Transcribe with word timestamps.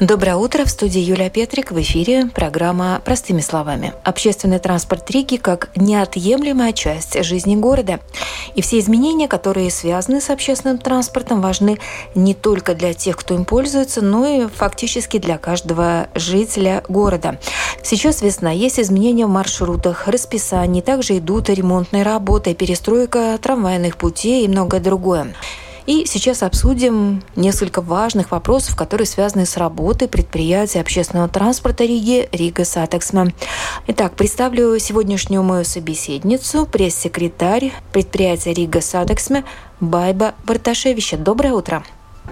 Доброе 0.00 0.36
утро. 0.36 0.66
В 0.66 0.68
студии 0.68 1.00
Юлия 1.00 1.30
Петрик. 1.30 1.72
В 1.72 1.80
эфире 1.80 2.26
программа 2.26 3.00
«Простыми 3.02 3.40
словами». 3.40 3.94
Общественный 4.04 4.58
транспорт 4.58 5.10
Риги 5.10 5.36
как 5.36 5.70
неотъемлемая 5.74 6.74
часть 6.74 7.24
жизни 7.24 7.56
города. 7.56 8.00
И 8.54 8.60
все 8.60 8.78
изменения, 8.78 9.26
которые 9.26 9.70
связаны 9.70 10.20
с 10.20 10.28
общественным 10.28 10.76
транспортом, 10.76 11.40
важны 11.40 11.78
не 12.14 12.34
только 12.34 12.74
для 12.74 12.92
тех, 12.92 13.16
кто 13.16 13.32
им 13.32 13.46
пользуется, 13.46 14.02
но 14.02 14.26
и 14.26 14.46
фактически 14.48 15.16
для 15.16 15.38
каждого 15.38 16.08
жителя 16.14 16.84
города. 16.88 17.38
Сейчас 17.82 18.20
весна, 18.20 18.50
есть 18.50 18.78
изменения 18.78 19.24
в 19.24 19.30
маршрутах, 19.30 20.08
расписании, 20.08 20.82
также 20.82 21.16
идут 21.16 21.48
ремонтные 21.48 22.02
работы, 22.02 22.54
перестройка 22.54 23.38
трамвайных 23.40 23.96
путей 23.96 24.44
и 24.44 24.48
многое 24.48 24.80
другое. 24.80 25.34
И 25.86 26.04
сейчас 26.04 26.42
обсудим 26.42 27.22
несколько 27.36 27.80
важных 27.80 28.32
вопросов, 28.32 28.74
которые 28.74 29.06
связаны 29.06 29.46
с 29.46 29.56
работой 29.56 30.08
предприятия 30.08 30.80
общественного 30.80 31.28
транспорта 31.28 31.84
Риги 31.84 32.28
Rīgas 32.32 32.64
Satiksme. 32.64 33.28
Итак, 33.86 34.14
представлю 34.14 34.76
сегодняшнюю 34.80 35.44
мою 35.44 35.64
собеседницу, 35.64 36.66
пресс-секретарь 36.66 37.72
предприятия 37.92 38.52
Rīgas 38.52 38.80
Satiksme 38.80 39.44
Байба 39.78 40.34
Барташевича. 40.44 41.16
Доброе 41.18 41.52
утро. 41.52 41.84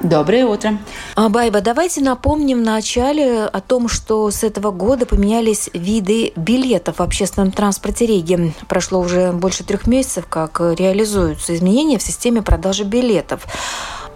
Доброе 0.03 0.45
утро. 0.45 0.79
А, 1.15 1.29
Байба, 1.29 1.61
давайте 1.61 2.01
напомним 2.01 2.59
в 2.59 2.65
начале 2.65 3.45
о 3.45 3.61
том, 3.61 3.89
что 3.89 4.31
с 4.31 4.43
этого 4.43 4.71
года 4.71 5.07
поменялись 5.07 5.71
виды 5.73 6.33
билетов 6.37 6.99
в 6.99 7.03
общественном 7.03 7.53
транспорте 7.53 8.05
Риги. 8.07 8.53
Прошло 8.69 9.01
уже 9.01 9.33
больше 9.33 9.65
трех 9.65 9.87
месяцев, 9.87 10.27
как 10.29 10.61
реализуются 10.61 11.55
изменения 11.55 11.99
в 11.99 12.03
системе 12.03 12.43
продажи 12.43 12.85
билетов. 12.85 13.47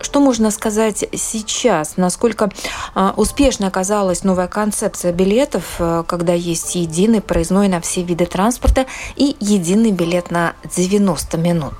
Что 0.00 0.20
можно 0.20 0.50
сказать 0.50 1.04
сейчас? 1.14 1.96
Насколько 1.96 2.50
а, 2.94 3.14
успешно 3.16 3.66
оказалась 3.66 4.24
новая 4.24 4.48
концепция 4.48 5.12
билетов, 5.12 5.76
а, 5.78 6.02
когда 6.02 6.32
есть 6.34 6.74
единый 6.74 7.20
проездной 7.20 7.68
на 7.68 7.80
все 7.80 8.02
виды 8.02 8.26
транспорта 8.26 8.86
и 9.16 9.36
единый 9.40 9.92
билет 9.92 10.30
на 10.30 10.54
90 10.76 11.38
минут? 11.38 11.74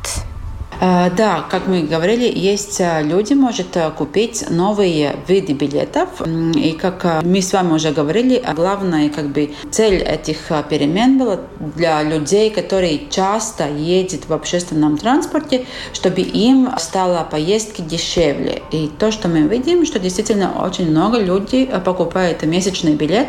Э, 0.80 1.10
да, 1.16 1.44
как 1.50 1.66
мы 1.66 1.82
говорили, 1.82 2.30
есть 2.32 2.80
э, 2.80 3.02
люди, 3.02 3.32
может 3.32 3.76
э, 3.76 3.90
купить 3.90 4.44
новые 4.48 5.16
виды 5.26 5.52
билетов. 5.52 6.08
И 6.54 6.72
как 6.72 7.24
мы 7.24 7.42
с 7.42 7.52
вами 7.52 7.72
уже 7.72 7.90
говорили, 7.90 8.42
главная 8.54 9.08
как 9.08 9.28
бы, 9.28 9.50
цель 9.70 9.96
этих 9.96 10.38
перемен 10.70 11.18
была 11.18 11.40
для 11.76 12.02
людей, 12.02 12.50
которые 12.50 13.08
часто 13.10 13.68
едут 13.68 14.28
в 14.28 14.32
общественном 14.32 14.98
транспорте, 14.98 15.66
чтобы 15.92 16.20
им 16.20 16.70
стала 16.78 17.26
поездки 17.28 17.80
дешевле. 17.80 18.62
И 18.70 18.88
то, 18.98 19.10
что 19.10 19.28
мы 19.28 19.40
видим, 19.48 19.84
что 19.84 19.98
действительно 19.98 20.64
очень 20.64 20.90
много 20.90 21.18
людей 21.18 21.66
покупают 21.66 22.42
месячный 22.44 22.94
билет, 22.94 23.28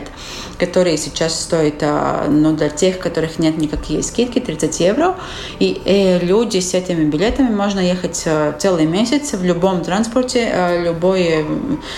который 0.59 0.97
сейчас 0.97 1.39
стоит 1.39 1.81
ну, 2.27 2.55
для 2.55 2.69
тех, 2.69 2.99
которых 2.99 3.39
нет 3.39 3.57
никаких 3.57 4.03
скидки, 4.03 4.39
30 4.39 4.79
евро. 4.81 5.15
И 5.59 5.81
э, 5.85 6.19
люди 6.19 6.59
с 6.59 6.73
этими 6.73 7.05
билетами 7.05 7.38
билетами 7.39 7.55
можно 7.55 7.79
ехать 7.79 8.23
э, 8.25 8.53
целый 8.59 8.85
месяц 8.85 9.33
в 9.33 9.43
любом 9.43 9.81
транспорте, 9.81 10.49
э, 10.51 10.83
любое 10.83 11.45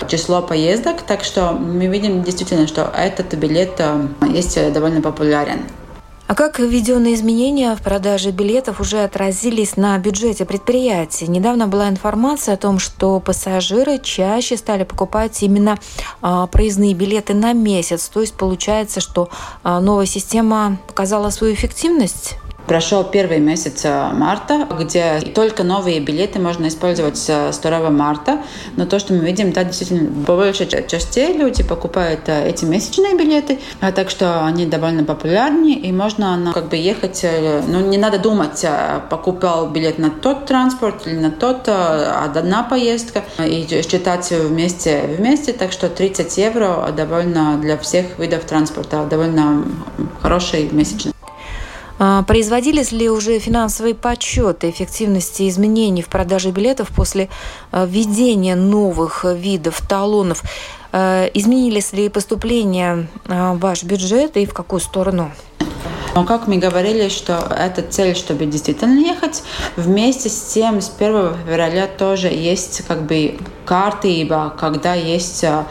число 0.08 0.42
поездок. 0.42 1.02
Так 1.02 1.24
что 1.24 1.52
мы 1.52 1.86
видим 1.86 2.22
действительно, 2.22 2.66
что 2.66 2.92
этот 2.96 3.34
билет 3.34 3.74
э, 3.78 4.06
есть 4.32 4.72
довольно 4.72 5.00
популярен. 5.00 5.60
А 6.32 6.34
как 6.34 6.58
введенные 6.58 7.12
изменения 7.12 7.76
в 7.76 7.82
продаже 7.82 8.30
билетов 8.30 8.80
уже 8.80 9.00
отразились 9.04 9.76
на 9.76 9.98
бюджете 9.98 10.46
предприятия? 10.46 11.26
Недавно 11.26 11.66
была 11.66 11.90
информация 11.90 12.54
о 12.54 12.56
том, 12.56 12.78
что 12.78 13.20
пассажиры 13.20 13.98
чаще 13.98 14.56
стали 14.56 14.84
покупать 14.84 15.42
именно 15.42 15.78
а, 16.22 16.46
проездные 16.46 16.94
билеты 16.94 17.34
на 17.34 17.52
месяц. 17.52 18.08
То 18.08 18.22
есть 18.22 18.32
получается, 18.34 19.00
что 19.00 19.28
а, 19.62 19.78
новая 19.80 20.06
система 20.06 20.78
показала 20.86 21.28
свою 21.28 21.52
эффективность? 21.52 22.38
Прошел 22.66 23.02
первый 23.02 23.38
месяц 23.38 23.84
э, 23.84 24.10
марта, 24.12 24.68
где 24.78 25.20
только 25.34 25.64
новые 25.64 25.98
билеты 25.98 26.38
можно 26.38 26.68
использовать 26.68 27.18
с 27.18 27.58
2 27.60 27.90
марта. 27.90 28.38
Но 28.76 28.86
то, 28.86 28.98
что 29.00 29.12
мы 29.14 29.24
видим, 29.24 29.52
да, 29.52 29.64
действительно, 29.64 30.08
по 30.24 30.36
большей 30.36 30.66
части 30.66 31.36
люди 31.36 31.64
покупают 31.64 32.20
э, 32.26 32.48
эти 32.48 32.64
месячные 32.64 33.16
билеты, 33.16 33.58
а 33.80 33.90
так 33.90 34.10
что 34.10 34.44
они 34.44 34.66
довольно 34.66 35.02
популярны, 35.04 35.72
и 35.74 35.90
можно 35.92 36.36
ну, 36.36 36.52
как 36.52 36.68
бы 36.68 36.76
ехать, 36.76 37.20
э, 37.24 37.62
ну, 37.66 37.80
не 37.80 37.98
надо 37.98 38.18
думать, 38.18 38.64
покупал 39.10 39.68
билет 39.70 39.98
на 39.98 40.10
тот 40.10 40.46
транспорт 40.46 41.06
или 41.06 41.18
на 41.18 41.30
тот, 41.32 41.68
одна 41.68 42.62
поездка, 42.62 43.24
и 43.38 43.66
считать 43.66 44.30
вместе, 44.30 45.02
вместе, 45.18 45.52
так 45.52 45.72
что 45.72 45.88
30 45.88 46.38
евро 46.38 46.92
довольно 46.96 47.58
для 47.60 47.76
всех 47.76 48.18
видов 48.18 48.44
транспорта, 48.44 49.04
довольно 49.04 49.64
хороший 50.20 50.68
месячный. 50.70 51.11
А, 52.04 52.24
производились 52.24 52.90
ли 52.90 53.08
уже 53.08 53.38
финансовые 53.38 53.94
подсчеты 53.94 54.70
эффективности 54.70 55.48
изменений 55.48 56.02
в 56.02 56.08
продаже 56.08 56.50
билетов 56.50 56.88
после 56.88 57.28
а, 57.70 57.86
введения 57.86 58.56
новых 58.56 59.24
видов 59.24 59.80
талонов? 59.88 60.42
А, 60.90 61.26
изменились 61.26 61.92
ли 61.92 62.08
поступления 62.08 63.06
в 63.24 63.56
ваш 63.60 63.84
бюджет 63.84 64.36
и 64.36 64.46
в 64.46 64.52
какую 64.52 64.80
сторону? 64.80 65.30
Но 66.16 66.24
как 66.24 66.48
мы 66.48 66.56
говорили, 66.56 67.08
что 67.08 67.34
эта 67.56 67.82
цель, 67.82 68.16
чтобы 68.16 68.46
действительно 68.46 68.98
ехать, 68.98 69.44
вместе 69.76 70.28
с 70.28 70.40
тем 70.52 70.80
с 70.80 70.90
1 70.98 71.34
февраля 71.46 71.86
тоже 71.86 72.26
есть 72.26 72.82
как 72.88 73.02
бы 73.04 73.38
kārtība, 73.66 74.52
когда 74.58 74.94
есть 74.94 75.44
э, 75.44 75.64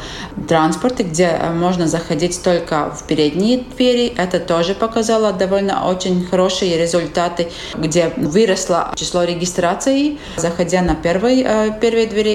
транспорты, 0.48 1.04
где 1.04 1.26
э, 1.26 1.54
можно 1.54 1.88
заходить 1.88 2.42
только 2.44 2.92
в 2.92 3.04
передние 3.04 3.60
двери. 3.60 4.14
Это 4.18 4.40
тоже 4.40 4.74
показало 4.74 5.34
довольно 5.34 5.88
очень 5.88 6.26
хорошие 6.26 6.78
результаты, 6.78 7.52
где 7.78 8.12
выросло 8.18 8.92
число 8.96 9.24
регистраций, 9.24 10.20
заходя 10.38 10.82
на 10.82 10.96
первые, 10.96 11.44
э, 11.44 11.80
первые 11.82 12.08
двери. 12.08 12.32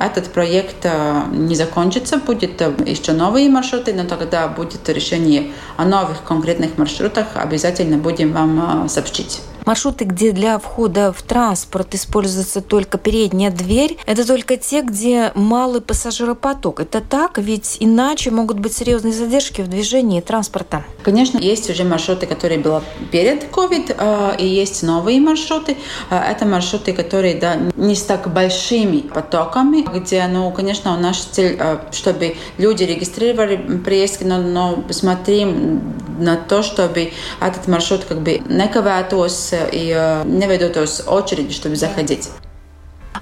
Этот 0.00 0.32
проект 0.32 0.86
не 1.32 1.54
закончится, 1.54 2.18
будет 2.18 2.60
еще 2.86 3.12
новые 3.12 3.48
маршруты, 3.48 3.92
но 3.92 4.04
тогда 4.04 4.48
будет 4.48 4.88
решение 4.88 5.52
о 5.76 5.84
новых 5.84 6.24
конкретных 6.24 6.78
маршрутах 6.78 7.26
обязательно 7.34 7.98
будем 7.98 8.32
вам 8.32 8.88
сообщить. 8.88 9.40
Маршруты, 9.64 10.04
где 10.04 10.32
для 10.32 10.58
входа 10.58 11.12
в 11.12 11.22
транспорт 11.22 11.94
используется 11.94 12.60
только 12.60 12.98
передняя 12.98 13.50
дверь, 13.50 13.96
это 14.06 14.26
только 14.26 14.56
те, 14.56 14.82
где 14.82 15.32
малый 15.34 15.80
пассажиропоток. 15.80 16.80
Это 16.80 17.00
так? 17.00 17.38
Ведь 17.38 17.76
иначе 17.80 18.30
могут 18.30 18.58
быть 18.58 18.72
серьезные 18.72 19.12
задержки 19.12 19.62
в 19.62 19.68
движении 19.68 20.20
транспорта. 20.20 20.84
Конечно, 21.02 21.38
есть 21.38 21.70
уже 21.70 21.84
маршруты, 21.84 22.26
которые 22.26 22.58
были 22.60 22.82
перед 23.10 23.50
COVID, 23.50 23.96
а, 23.98 24.34
и 24.38 24.46
есть 24.46 24.82
новые 24.82 25.20
маршруты. 25.20 25.76
А, 26.10 26.24
это 26.24 26.44
маршруты, 26.44 26.92
которые 26.92 27.34
да, 27.34 27.56
не 27.76 27.94
с 27.94 28.02
так 28.02 28.32
большими 28.32 29.00
потоками, 29.00 29.82
где, 29.82 30.26
ну, 30.26 30.50
конечно, 30.50 30.94
у 30.94 30.98
нас 30.98 31.28
цель, 31.30 31.56
а, 31.60 31.86
чтобы 31.92 32.36
люди 32.58 32.84
регистрировали 32.84 33.56
приездки, 33.78 34.24
но, 34.24 34.38
но 34.38 34.84
смотрим 34.90 35.80
на 36.18 36.36
то, 36.36 36.62
чтобы 36.62 37.12
этот 37.40 37.68
маршрут 37.68 38.04
как 38.04 38.20
бы 38.20 38.42
не 38.46 38.68
кавētos 38.68 39.54
и 39.72 39.86
не 40.26 40.46
ведotos 40.46 41.04
очереди, 41.06 41.52
чтобы 41.52 41.76
заходить. 41.76 42.28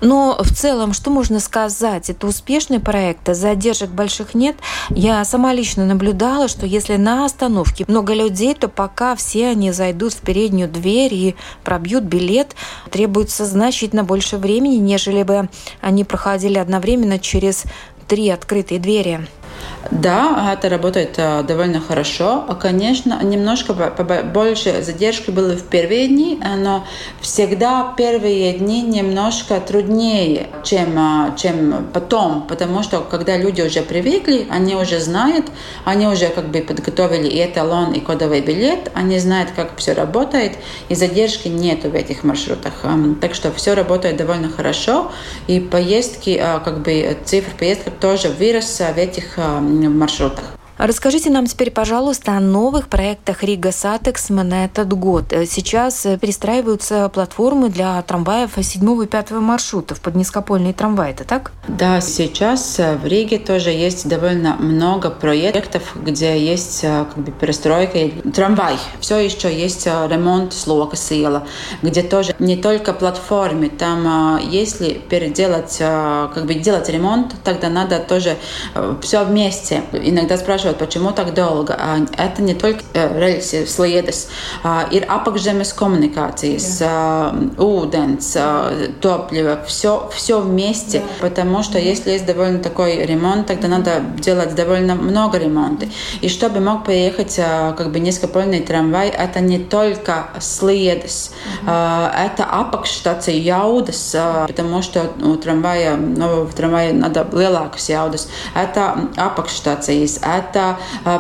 Но 0.01 0.39
в 0.41 0.51
целом, 0.55 0.93
что 0.93 1.11
можно 1.11 1.41
сказать? 1.41 2.09
Это 2.09 2.27
успешный 2.27 2.81
проект, 2.81 3.35
задержек 3.35 3.91
больших 3.91 4.35
нет. 4.35 4.57
Я 4.89 5.23
сама 5.25 5.53
лично 5.53 5.85
наблюдала, 5.85 6.49
что 6.49 6.65
если 6.65 6.97
на 6.97 7.25
остановке 7.27 7.85
много 7.87 8.15
людей, 8.15 8.55
то 8.55 8.69
пока 8.69 9.15
все 9.15 9.49
они 9.49 9.73
зайдут 9.73 10.15
в 10.15 10.21
переднюю 10.21 10.71
дверь 10.71 11.13
и 11.15 11.37
пробьют 11.65 12.05
билет, 12.05 12.55
требуется 12.91 13.45
значительно 13.45 14.05
больше 14.05 14.39
времени, 14.39 14.77
нежели 14.77 15.23
бы 15.23 15.49
они 15.81 16.05
проходили 16.05 16.59
одновременно 16.59 17.19
через 17.19 17.65
три 18.09 18.31
открытые 18.31 18.81
двери. 18.81 19.27
Да, 19.91 20.53
это 20.53 20.69
работает 20.69 21.15
э, 21.17 21.43
довольно 21.43 21.81
хорошо. 21.81 22.45
Конечно, 22.61 23.19
немножко 23.23 23.73
больше 24.33 24.83
задержки 24.83 25.31
было 25.31 25.57
в 25.57 25.63
первые 25.65 26.07
дни, 26.07 26.39
э, 26.41 26.57
но 26.57 26.87
всегда 27.21 27.93
первые 27.97 28.53
дни 28.53 28.83
немножко 28.83 29.59
труднее, 29.59 30.49
чем, 30.65 30.97
э, 30.97 31.37
чем 31.37 31.89
потом, 31.93 32.47
потому 32.47 32.83
что 32.83 33.01
когда 33.01 33.37
люди 33.37 33.63
уже 33.63 33.83
привыкли, 33.83 34.47
они 34.51 34.77
уже 34.77 35.01
знают, 35.01 35.47
они 35.85 36.07
уже 36.07 36.29
как 36.29 36.51
бы 36.51 36.61
подготовили 36.61 37.29
и 37.29 37.45
эталон, 37.45 37.93
и 37.93 38.01
кодовый 38.01 38.43
билет, 38.43 38.93
они 38.95 39.19
знают, 39.19 39.51
как 39.57 39.77
все 39.77 39.95
работает, 39.95 40.53
и 40.89 40.95
задержки 40.95 41.49
нету 41.49 41.91
в 41.91 41.95
этих 41.95 42.23
маршрутах. 42.23 42.85
Эм, 42.85 43.17
так 43.17 43.35
что 43.35 43.51
все 43.53 43.75
работает 43.75 44.17
довольно 44.17 44.51
хорошо, 44.51 45.11
и 45.49 45.59
поездки, 45.59 46.41
как 46.65 46.83
бы 46.83 47.17
цифра 47.25 47.57
поездок 47.59 47.95
тоже 47.95 48.29
вырос 48.29 48.79
в 48.79 48.99
этих 48.99 49.39
маршрутах. 49.59 50.60
Расскажите 50.83 51.29
нам 51.29 51.47
теперь, 51.47 51.71
пожалуйста, 51.71 52.33
о 52.33 52.41
новых 52.41 52.89
проектах 52.89 53.43
Рига 53.43 53.71
Сатекс 53.71 54.31
на 54.31 54.65
этот 54.65 54.91
год. 54.95 55.27
Сейчас 55.47 56.07
перестраиваются 56.19 57.11
платформы 57.11 57.69
для 57.69 58.01
трамваев 58.01 58.53
7 58.59 59.03
и 59.03 59.07
5 59.07 59.31
маршрутов 59.33 60.01
под 60.01 60.15
низкопольные 60.15 60.73
трамваи, 60.73 61.11
это 61.11 61.25
так? 61.25 61.53
Да, 61.69 62.01
сейчас 62.01 62.79
в 62.79 63.07
Риге 63.07 63.37
тоже 63.39 63.69
есть 63.69 64.09
довольно 64.09 64.57
много 64.57 65.11
проектов, 65.11 65.83
где 65.97 66.43
есть 66.43 66.81
как 66.81 67.19
бы 67.19 67.31
перестройка 67.31 68.11
трамвай. 68.31 68.79
Все 69.01 69.19
еще 69.19 69.55
есть 69.55 69.85
ремонт 69.85 70.55
Слока 70.55 70.97
Сила, 70.97 71.47
где 71.83 72.03
тоже 72.03 72.35
не 72.39 72.57
только 72.57 72.95
платформы, 72.95 73.69
там 73.69 74.41
если 74.49 74.95
переделать, 74.95 75.77
как 75.77 76.47
бы 76.47 76.55
делать 76.55 76.89
ремонт, 76.89 77.35
тогда 77.45 77.69
надо 77.69 77.99
тоже 77.99 78.39
все 79.03 79.25
вместе. 79.25 79.83
Иногда 79.93 80.39
спрашивают, 80.39 80.70
saprot, 80.71 80.79
почему 80.79 81.13
так 81.13 81.35
долго. 81.35 81.79
Это 82.17 82.43
не 82.43 82.55
только 82.55 82.83
рельсы, 82.95 83.67
слiedes, 83.67 84.29
ir 84.91 85.07
apakšzemes 85.09 85.73
коммуникацijas, 85.75 86.83
ūdens, 87.57 88.37
топливо, 89.01 89.61
все, 89.67 90.11
все 90.15 90.41
вместе, 90.41 91.03
потому 91.21 91.63
что 91.63 91.79
если 91.79 92.13
есть 92.13 92.27
довольно 92.27 92.59
такой 92.59 93.05
ремонт, 93.05 93.47
тогда 93.47 93.69
надо 93.69 94.01
делать 94.19 94.55
довольно 94.55 94.95
много 94.95 95.39
ремонта. 95.39 95.87
И 96.21 96.29
чтобы 96.29 96.61
мог 96.61 96.85
поехать 96.85 97.37
как 97.37 97.93
бы 97.93 98.01
низкопольный 98.01 98.61
трамвай, 98.61 99.09
это 99.09 99.41
не 99.41 99.59
только 99.59 100.29
слiedes, 100.39 101.31
это 101.63 102.45
апакштация 102.45 103.35
jaudas, 103.35 104.47
потому 104.47 104.83
что 104.83 105.11
у 105.23 105.37
трамвая, 105.37 105.97
нового 105.97 106.51
трамвая 106.53 106.93
надо 106.93 107.27
lielākas 107.33 107.89
jaudas. 107.89 108.29
Это 108.55 109.09
апакштацijas, 109.17 110.21
это 110.23 110.60
это 110.61 110.77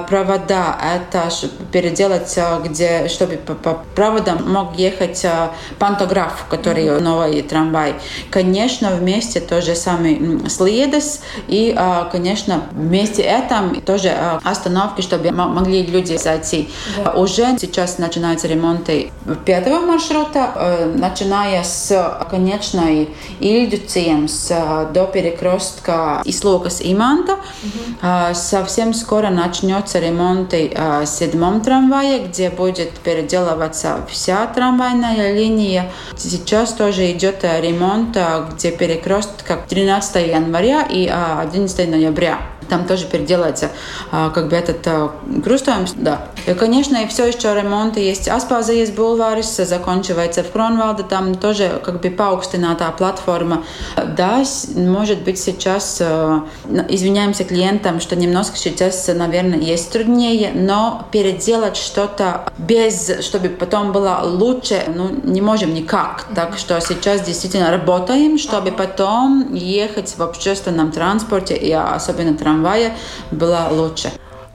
провода, 0.08 0.76
это 0.82 1.30
переделать, 1.72 2.38
где, 2.64 3.08
чтобы 3.08 3.36
по, 3.36 3.54
по 3.54 3.82
проводам 3.94 4.50
мог 4.52 4.76
ехать 4.76 5.24
пантограф, 5.78 6.46
который 6.48 7.00
новый 7.00 7.42
трамвай. 7.42 7.94
Конечно, 8.30 8.90
вместе 8.90 9.40
тоже 9.40 9.74
самый 9.74 10.48
следес 10.48 11.20
и, 11.48 11.76
конечно, 12.12 12.62
вместе 12.72 13.22
этом 13.22 13.80
тоже 13.80 14.10
остановки, 14.44 15.00
чтобы 15.00 15.30
могли 15.30 15.84
люди 15.86 16.16
зайти. 16.16 16.70
Да. 17.04 17.12
Уже 17.12 17.56
сейчас 17.58 17.98
начинаются 17.98 18.48
ремонты 18.48 19.12
пятого 19.44 19.80
маршрута, 19.80 20.90
начиная 20.94 21.62
с 21.62 22.26
конечной 22.30 23.10
Ильдюциемс 23.40 24.48
до 24.92 25.06
перекрестка 25.12 26.22
Ислокас 26.24 26.80
Иманта. 26.82 27.32
Угу. 27.62 28.34
Совсем 28.34 28.94
скоро 28.94 29.19
начнется 29.28 29.98
ремонт 29.98 30.54
в 30.54 31.04
седьмом 31.04 31.60
трамвае, 31.60 32.20
где 32.20 32.48
будет 32.48 32.92
переделываться 33.00 33.98
вся 34.08 34.46
трамвайная 34.46 35.34
линия. 35.34 35.90
Сейчас 36.16 36.72
тоже 36.72 37.10
идет 37.12 37.44
ремонт, 37.44 38.16
где 38.54 38.70
перекрестка 38.70 39.58
13 39.68 40.28
января 40.28 40.82
и 40.82 41.06
11 41.06 41.90
ноября 41.90 42.38
там 42.68 42.86
тоже 42.86 43.06
переделается 43.06 43.70
а, 44.10 44.30
как 44.30 44.48
бы 44.48 44.56
этот 44.56 44.86
крустājums. 45.44 45.92
Да. 45.96 46.28
И, 46.46 46.54
конечно, 46.54 46.96
и 46.96 47.06
все 47.06 47.26
еще 47.26 47.54
ремонт 47.54 47.96
есть. 47.96 48.28
Аспаза 48.28 48.72
есть 48.72 48.94
бульварис, 48.94 49.56
закончивается 49.56 50.42
в 50.42 50.50
Кронвалде, 50.50 51.02
там 51.02 51.34
тоже 51.34 51.80
как 51.84 52.00
бы 52.00 52.08
пааugstinātā 52.10 52.96
платформа. 52.96 53.64
Да, 54.16 54.42
может 54.76 55.22
быть 55.22 55.38
сейчас, 55.38 56.02
извиняемся 56.88 57.44
клиентам, 57.44 58.00
что 58.00 58.16
немножко 58.16 58.56
сейчас, 58.56 59.08
наверное, 59.08 59.58
есть 59.58 59.90
труднее, 59.92 60.52
но 60.54 61.06
переделать 61.10 61.76
что-то 61.76 62.46
без, 62.58 63.20
чтобы 63.20 63.48
потом 63.48 63.92
было 63.92 64.20
лучше, 64.24 64.82
ну, 64.94 65.10
не 65.22 65.40
можем 65.40 65.74
никак. 65.74 66.26
Так 66.34 66.58
что 66.58 66.80
сейчас 66.80 67.22
действительно 67.22 67.70
работаем, 67.70 68.38
чтобы 68.38 68.70
потом 68.70 69.54
ехать 69.54 70.14
в 70.16 70.22
общественном 70.22 70.92
транспорте 70.92 71.56
и 71.56 71.72
особенно 71.72 72.36
трамвае 72.36 72.49
трамвая 72.50 72.96
была 73.30 73.68
лучше. 73.68 74.10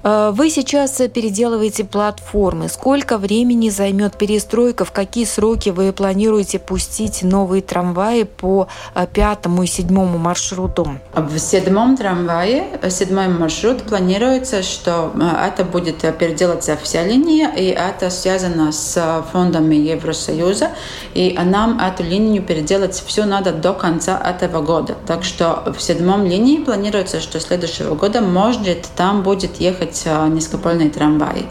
А, 0.07 0.31
вы 0.31 0.51
сейчас 0.51 1.01
переделываете 1.11 1.83
платформы. 1.83 2.69
Сколько 2.69 3.17
времени 3.17 3.69
займет 3.69 4.15
перестройка? 4.15 4.85
В 4.85 4.91
какие 4.91 5.25
сроки 5.25 5.69
вы 5.69 5.91
планируете 5.93 6.59
пустить 6.59 7.23
новые 7.23 7.63
трамваи 7.63 8.21
по 8.23 8.67
а, 8.93 9.07
пятому 9.07 9.63
и 9.63 9.65
седьмому 9.65 10.19
маршруту? 10.19 10.99
В 11.15 11.39
седьмом 11.39 11.97
трамвае, 11.97 12.65
седьмой 12.89 13.29
маршрут, 13.29 13.81
планируется, 13.81 14.61
что 14.61 15.11
а, 15.19 15.47
это 15.47 15.63
будет 15.63 15.97
переделаться 16.19 16.77
вся 16.83 17.03
линия, 17.03 17.49
и 17.55 17.65
это 17.65 18.11
связано 18.11 18.71
с 18.71 19.25
фондами 19.31 19.73
Евросоюза, 19.73 20.69
и 21.15 21.35
нам 21.43 21.79
эту 21.79 22.03
линию 22.03 22.43
переделать 22.43 22.93
все 22.93 23.25
надо 23.25 23.53
до 23.53 23.73
конца 23.73 24.21
этого 24.23 24.61
года. 24.61 24.95
Так 25.07 25.23
что 25.23 25.73
в 25.75 25.81
седьмом 25.81 26.25
линии 26.25 26.57
планируется, 26.57 27.19
что 27.19 27.39
следующего 27.39 27.95
года 27.95 28.21
может 28.21 28.87
там 28.95 29.23
будет 29.23 29.59
ехать 29.59 29.94
ехать 30.03 30.27
низкопольные 30.29 30.89
трамваи. 30.89 31.45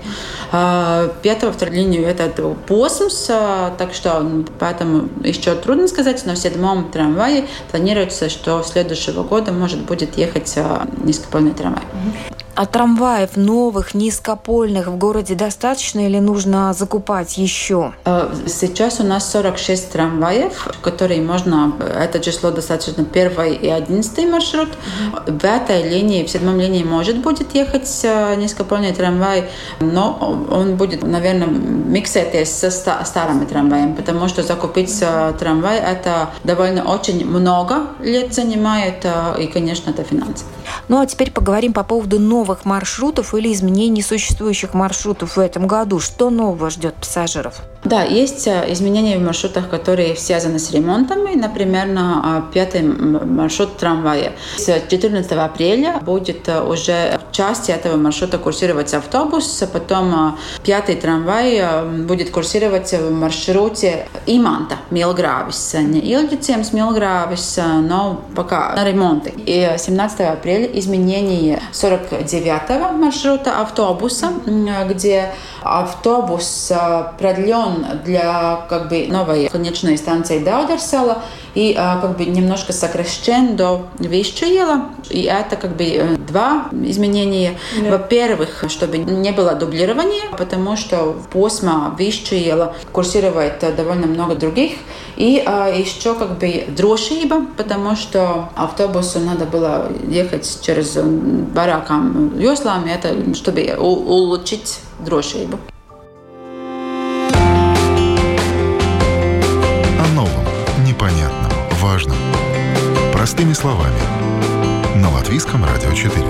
Пятого 1.23 1.53
второй 1.53 1.77
линию 1.77 2.07
это 2.07 2.29
посмс, 2.67 3.27
так 3.27 3.95
что 3.95 4.45
поэтому 4.59 5.09
еще 5.23 5.55
трудно 5.55 5.89
сказать, 5.89 6.23
но 6.27 6.35
в 6.35 6.39
седьмом 6.39 6.91
трамвае 6.91 7.47
планируется, 7.71 8.29
что 8.29 8.63
следующего 8.63 9.23
года 9.23 9.53
может 9.53 9.81
будет 9.81 10.17
ехать 10.19 10.57
низкопольный 11.03 11.53
трамвай. 11.53 11.83
А 12.57 12.67
трамваев 12.67 13.37
новых, 13.37 13.95
низкопольных 13.95 14.87
в 14.87 14.97
городе 14.97 15.35
достаточно 15.35 16.07
или 16.07 16.21
нужно 16.21 16.73
закупать 16.73 17.37
еще? 17.37 17.93
Э, 18.05 18.33
сейчас 18.47 19.01
у 19.01 19.03
нас 19.03 19.29
46 19.31 19.91
трамваев, 19.91 20.69
которые 20.81 21.21
можно, 21.21 21.73
это 21.81 22.21
число 22.21 22.53
достаточно 22.53 23.05
первый 23.05 23.55
и 23.57 23.69
одиннадцатый 23.69 24.27
маршрут. 24.27 24.69
Mm-hmm. 24.69 25.41
В 25.41 25.45
этой 25.45 25.83
линии, 25.89 26.23
в 26.23 26.31
седьмом 26.31 26.61
линии 26.61 26.85
может 26.85 27.19
будет 27.19 27.55
ехать 27.57 28.01
э, 28.05 28.37
низкопольный 28.37 28.93
трамвай, 28.93 29.51
но 29.81 30.17
он 30.51 30.77
будет, 30.77 31.03
наверное, 31.03 31.49
миксироваться 31.49 32.71
со 32.71 33.05
старыми 33.05 33.47
трамваями, 33.47 33.95
потому 33.95 34.29
что 34.29 34.45
закупить 34.45 34.97
э, 35.03 35.35
трамвай 35.39 35.79
это 35.79 36.31
довольно 36.45 36.85
очень 36.85 37.27
много 37.27 37.89
лет 38.01 38.33
занимает, 38.33 39.05
и, 39.39 39.47
конечно, 39.49 39.91
это 39.91 40.05
финансы. 40.05 40.45
Ну 40.89 41.01
а 41.01 41.07
теперь 41.07 41.31
поговорим 41.31 41.73
по 41.73 41.83
поводу 41.83 42.19
новых 42.19 42.44
маршрутов 42.65 43.35
или 43.35 43.53
изменений 43.53 44.03
существующих 44.03 44.75
маршрутов 44.75 45.37
в 45.37 45.41
этом 45.41 45.67
году. 45.67 46.01
Что 46.01 46.31
нового 46.31 46.71
ждет 46.71 46.95
пассажиров? 46.95 47.63
Да, 47.85 48.03
есть 48.03 48.47
э, 48.47 48.73
изменения 48.73 49.19
в 49.19 49.23
маршрутах, 49.23 49.69
которые 49.69 50.17
связаны 50.17 50.59
с 50.59 50.71
ремонтами. 50.71 51.35
Например, 51.35 51.87
на 51.87 52.43
э, 52.49 52.55
пятый 52.55 52.83
маршрут 52.83 53.77
трамвая. 53.77 54.33
С 54.57 54.67
14 54.89 55.33
апреля 55.33 56.01
будет 56.01 56.49
э, 56.49 56.63
уже 56.63 57.21
в 57.31 57.37
части 57.37 57.71
этого 57.73 57.97
маршрута 57.97 58.39
курсировать 58.39 58.95
автобус, 58.95 59.63
а 59.63 59.67
потом 59.67 60.39
пятый 60.63 60.97
трамвай 60.97 61.63
будет 62.05 62.31
курсировать 62.31 62.93
в 62.93 63.11
маршруте 63.11 64.07
Иманта, 64.27 64.77
Милгравис. 64.91 65.75
Не 65.75 66.01
Илгицемс, 66.01 66.73
Милгравис, 66.73 67.59
но 67.83 68.23
пока 68.35 68.75
на 68.75 68.85
ремонте. 68.85 69.35
И 69.37 69.75
17 69.77 70.21
апреля 70.21 70.67
изменение 70.79 71.61
49 71.73 72.34
маршрута 72.93 73.61
автобуса, 73.61 74.33
где 74.89 75.33
автобус 75.63 76.73
продлен 77.19 78.01
для 78.05 78.67
как 78.69 78.89
бы 78.89 79.07
новой 79.09 79.49
конечной 79.49 79.97
станции 79.97 80.39
Даудерсала 80.39 81.23
и 81.55 81.75
как 81.75 82.17
бы 82.17 82.25
немножко 82.25 82.73
сокращен 82.73 83.57
до 83.57 83.87
Вишчуела. 83.99 84.91
И 85.11 85.23
это 85.23 85.57
как 85.57 85.77
бы 85.77 86.19
два 86.27 86.67
изменения. 86.73 87.59
Yeah. 87.77 87.91
Во-первых, 87.91 88.65
чтобы 88.69 88.99
не 88.99 89.33
было 89.33 89.55
дублирования, 89.55 90.31
потому 90.37 90.77
что 90.77 91.17
Посма 91.33 91.95
Вишчуела 91.99 92.75
курсирует 92.93 93.65
довольно 93.77 94.07
много 94.07 94.35
других. 94.35 94.73
И 95.17 95.43
а, 95.45 95.69
еще 95.69 96.15
как 96.15 96.39
бы 96.39 96.65
дрошиба, 96.69 97.47
потому 97.57 97.95
что 97.97 98.49
автобусу 98.57 99.21
надо 99.21 99.45
было 99.45 99.93
ехать 100.09 100.59
через 100.63 100.97
баракам 100.97 102.33
joslām, 102.37 102.87
это 102.89 103.35
чтобы 103.35 103.77
улучшить 103.79 104.81
дрошибу. 105.01 105.59
Простыми 113.35 113.53
словами. 113.53 115.03
На 115.03 115.11
Латвийском 115.11 115.65
радио 115.65 115.91
4. 115.93 116.25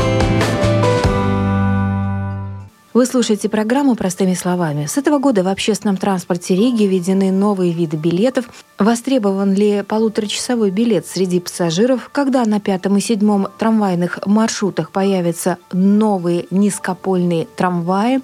Вы 2.95 3.05
слушаете 3.05 3.51
программу 3.51 3.95
«Простыми 3.95 4.33
словами». 4.33 4.87
С 4.87 4.97
этого 4.97 5.19
года 5.19 5.43
в 5.43 5.49
общественном 5.49 5.99
транспорте 5.99 6.57
Риги 6.57 6.85
введены 6.85 7.31
новые 7.31 7.75
виды 7.75 7.99
билетов. 7.99 8.47
Востребован 8.79 9.53
ли 9.53 9.83
полуторачасовой 9.83 10.71
билет 10.71 11.07
среди 11.07 11.41
пассажиров, 11.41 12.09
когда 12.11 12.43
на 12.47 12.59
пятом 12.59 12.97
и 12.97 13.01
седьмом 13.01 13.49
трамвайных 13.59 14.21
маршрутах 14.25 14.91
появятся 14.91 15.59
новые 15.75 16.47
низкопольные 16.51 17.47
трамваи? 17.55 18.23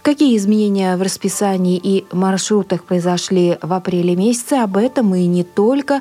Какие 0.00 0.36
изменения 0.36 0.96
в 0.96 1.02
расписании 1.02 1.80
и 1.82 2.04
маршрутах 2.10 2.84
произошли 2.84 3.58
в 3.60 3.72
апреле 3.72 4.16
месяце? 4.16 4.54
Об 4.54 4.78
этом 4.78 5.14
и 5.14 5.26
не 5.26 5.44
только. 5.44 6.00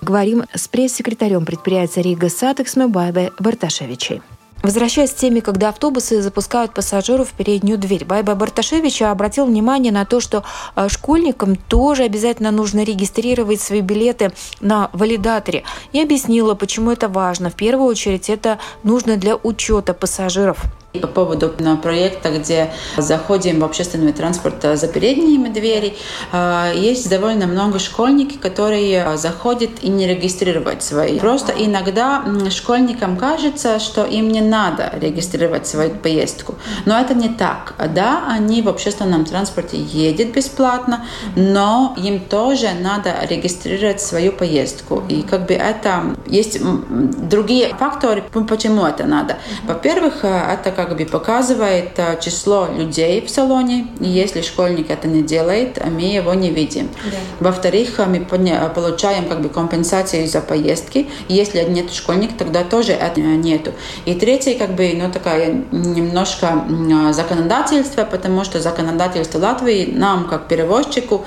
Говорим 0.00 0.44
с 0.54 0.68
пресс-секретарем 0.68 1.44
предприятия 1.44 2.02
Rīgas 2.02 2.28
Satiksme 2.28 2.86
Байбе 2.86 3.32
Барташевичей. 3.38 4.22
Возвращаясь 4.62 5.12
к 5.12 5.16
теме, 5.16 5.40
когда 5.40 5.68
автобусы 5.68 6.20
запускают 6.20 6.74
пассажиров 6.74 7.28
в 7.28 7.32
переднюю 7.32 7.78
дверь, 7.78 8.04
Байба 8.04 8.34
Барташевича 8.34 9.10
обратил 9.10 9.46
внимание 9.46 9.92
на 9.92 10.04
то, 10.04 10.20
что 10.20 10.42
э, 10.74 10.88
школьникам 10.88 11.54
тоже 11.54 12.02
обязательно 12.02 12.50
нужно 12.50 12.82
регистрировать 12.82 13.60
свои 13.60 13.82
билеты 13.82 14.32
на 14.60 14.90
валидаторе. 14.92 15.62
И 15.92 16.00
объяснила, 16.00 16.54
почему 16.54 16.90
это 16.90 17.08
важно. 17.08 17.50
В 17.50 17.54
первую 17.54 17.88
очередь 17.88 18.28
это 18.28 18.58
нужно 18.82 19.16
для 19.16 19.36
учета 19.36 19.94
пассажиров. 19.94 20.64
По 20.98 21.06
поводу 21.06 21.52
проекта, 21.82 22.30
где 22.30 22.70
заходим 22.96 23.60
в 23.60 23.64
общественный 23.64 24.12
транспорт 24.12 24.64
э, 24.64 24.76
за 24.76 24.88
передними 24.88 25.48
двери, 25.48 25.96
э, 26.32 26.72
есть 26.74 27.08
довольно 27.08 27.46
много 27.46 27.78
школьников, 27.78 28.40
которые 28.40 29.04
э, 29.04 29.16
заходят 29.16 29.70
и 29.82 29.88
не 29.88 30.06
регистрируют 30.06 30.82
свои. 30.82 31.18
Просто 31.18 31.52
иногда 31.52 32.24
школьникам 32.50 33.16
кажется, 33.16 33.78
что 33.78 34.04
им 34.04 34.28
не 34.28 34.40
надо 34.40 34.92
регистрировать 35.00 35.66
свою 35.66 35.90
поездку. 35.90 36.54
Но 36.86 36.98
это 36.98 37.14
не 37.14 37.28
так. 37.28 37.74
Да, 37.94 38.24
они 38.28 38.62
в 38.62 38.68
общественном 38.68 39.24
транспорте 39.24 39.76
едут 39.76 40.28
бесплатно, 40.34 41.04
но 41.36 41.94
им 41.96 42.20
тоже 42.20 42.70
надо 42.80 43.14
регистрировать 43.28 44.00
свою 44.00 44.32
поездку. 44.32 45.02
И 45.08 45.22
как 45.22 45.46
бы 45.46 45.54
это 45.54 46.16
есть 46.26 46.60
другие 46.60 47.74
факторы, 47.74 48.22
почему 48.48 48.84
это 48.84 49.04
надо. 49.04 49.36
Во-первых, 49.64 50.24
это 50.24 50.70
как 50.70 50.87
бы 50.96 51.04
показывает 51.04 51.98
э, 51.98 52.18
число 52.20 52.68
людей 52.76 53.20
в 53.20 53.30
салоне. 53.30 53.86
И 54.00 54.08
если 54.08 54.42
школьник 54.42 54.90
это 54.90 55.08
не 55.08 55.22
делает, 55.22 55.84
мы 55.84 56.02
его 56.02 56.34
не 56.34 56.50
видим. 56.50 56.88
Да. 57.04 57.50
Во-вторых, 57.50 57.98
мы 58.06 58.20
получаем 58.24 59.28
как 59.28 59.40
бы 59.40 59.48
компенсацию 59.48 60.26
за 60.28 60.40
поездки. 60.40 61.08
Если 61.28 61.62
нет 61.64 61.92
школьника, 61.92 62.34
тогда 62.38 62.64
тоже 62.64 62.92
это 62.92 63.20
нету. 63.20 63.72
И 64.04 64.14
третье, 64.14 64.58
как 64.58 64.74
бы, 64.74 64.92
ну, 64.94 65.10
такая 65.10 65.64
немножко 65.72 66.64
законодательство, 67.12 68.04
потому 68.04 68.44
что 68.44 68.60
законодательство 68.60 69.38
Латвии 69.38 69.92
нам, 69.92 70.28
как 70.28 70.48
перевозчику, 70.48 71.24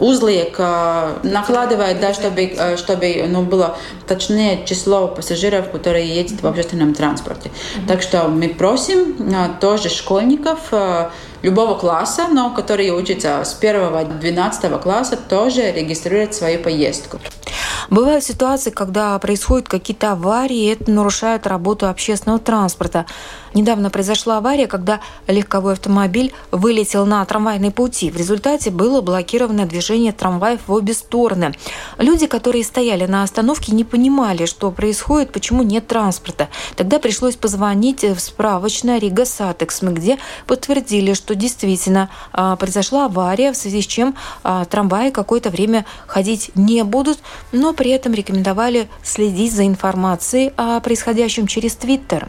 узлик 0.00 0.58
накладывает, 0.58 2.00
да, 2.00 2.14
чтобы, 2.14 2.76
чтобы 2.76 3.24
ну, 3.28 3.42
было 3.42 3.76
точнее 4.06 4.64
число 4.66 5.08
пассажиров, 5.08 5.70
которые 5.70 6.06
едут 6.14 6.42
в 6.42 6.46
общественном 6.46 6.94
транспорте. 6.94 7.50
Mm-hmm. 7.50 7.86
Так 7.86 8.02
что 8.02 8.28
мы 8.28 8.48
просим 8.48 9.16
тоже 9.60 9.88
школьников 9.88 10.72
любого 11.42 11.78
класса, 11.78 12.26
но 12.30 12.50
которые 12.50 12.92
учатся 12.92 13.44
с 13.44 13.58
1-12 13.60 14.82
класса, 14.82 15.16
тоже 15.16 15.72
регистрировать 15.72 16.34
свою 16.34 16.58
поездку. 16.58 17.20
Бывают 17.90 18.22
ситуации, 18.22 18.70
когда 18.70 19.18
происходят 19.18 19.68
какие-то 19.68 20.12
аварии, 20.12 20.72
это 20.72 20.90
нарушает 20.90 21.46
работу 21.46 21.88
общественного 21.88 22.38
транспорта. 22.38 23.06
Недавно 23.58 23.90
произошла 23.90 24.38
авария, 24.38 24.68
когда 24.68 25.00
легковой 25.26 25.72
автомобиль 25.72 26.32
вылетел 26.52 27.06
на 27.06 27.24
трамвайные 27.24 27.72
пути. 27.72 28.08
В 28.08 28.16
результате 28.16 28.70
было 28.70 29.00
блокировано 29.00 29.66
движение 29.66 30.12
трамваев 30.12 30.60
в 30.68 30.72
обе 30.72 30.94
стороны. 30.94 31.52
Люди, 31.98 32.28
которые 32.28 32.62
стояли 32.62 33.06
на 33.06 33.24
остановке, 33.24 33.72
не 33.72 33.82
понимали, 33.82 34.46
что 34.46 34.70
происходит, 34.70 35.32
почему 35.32 35.64
нет 35.64 35.88
транспорта. 35.88 36.48
Тогда 36.76 37.00
пришлось 37.00 37.34
позвонить 37.34 38.04
в 38.04 38.20
справочное 38.20 39.00
Rīgas 39.00 39.24
Satiksme, 39.24 39.90
где 39.90 40.18
подтвердили, 40.46 41.12
что 41.14 41.34
действительно 41.34 42.10
а, 42.32 42.54
произошла 42.54 43.06
авария, 43.06 43.50
в 43.50 43.56
связи 43.56 43.82
с 43.82 43.86
чем 43.86 44.14
а, 44.44 44.66
трамваи 44.66 45.10
какое-то 45.10 45.50
время 45.50 45.84
ходить 46.06 46.52
не 46.54 46.84
будут, 46.84 47.18
но 47.50 47.72
при 47.72 47.90
этом 47.90 48.14
рекомендовали 48.14 48.88
следить 49.02 49.52
за 49.52 49.66
информацией 49.66 50.52
о 50.56 50.78
происходящем 50.78 51.48
через 51.48 51.74
Твиттер. 51.74 52.28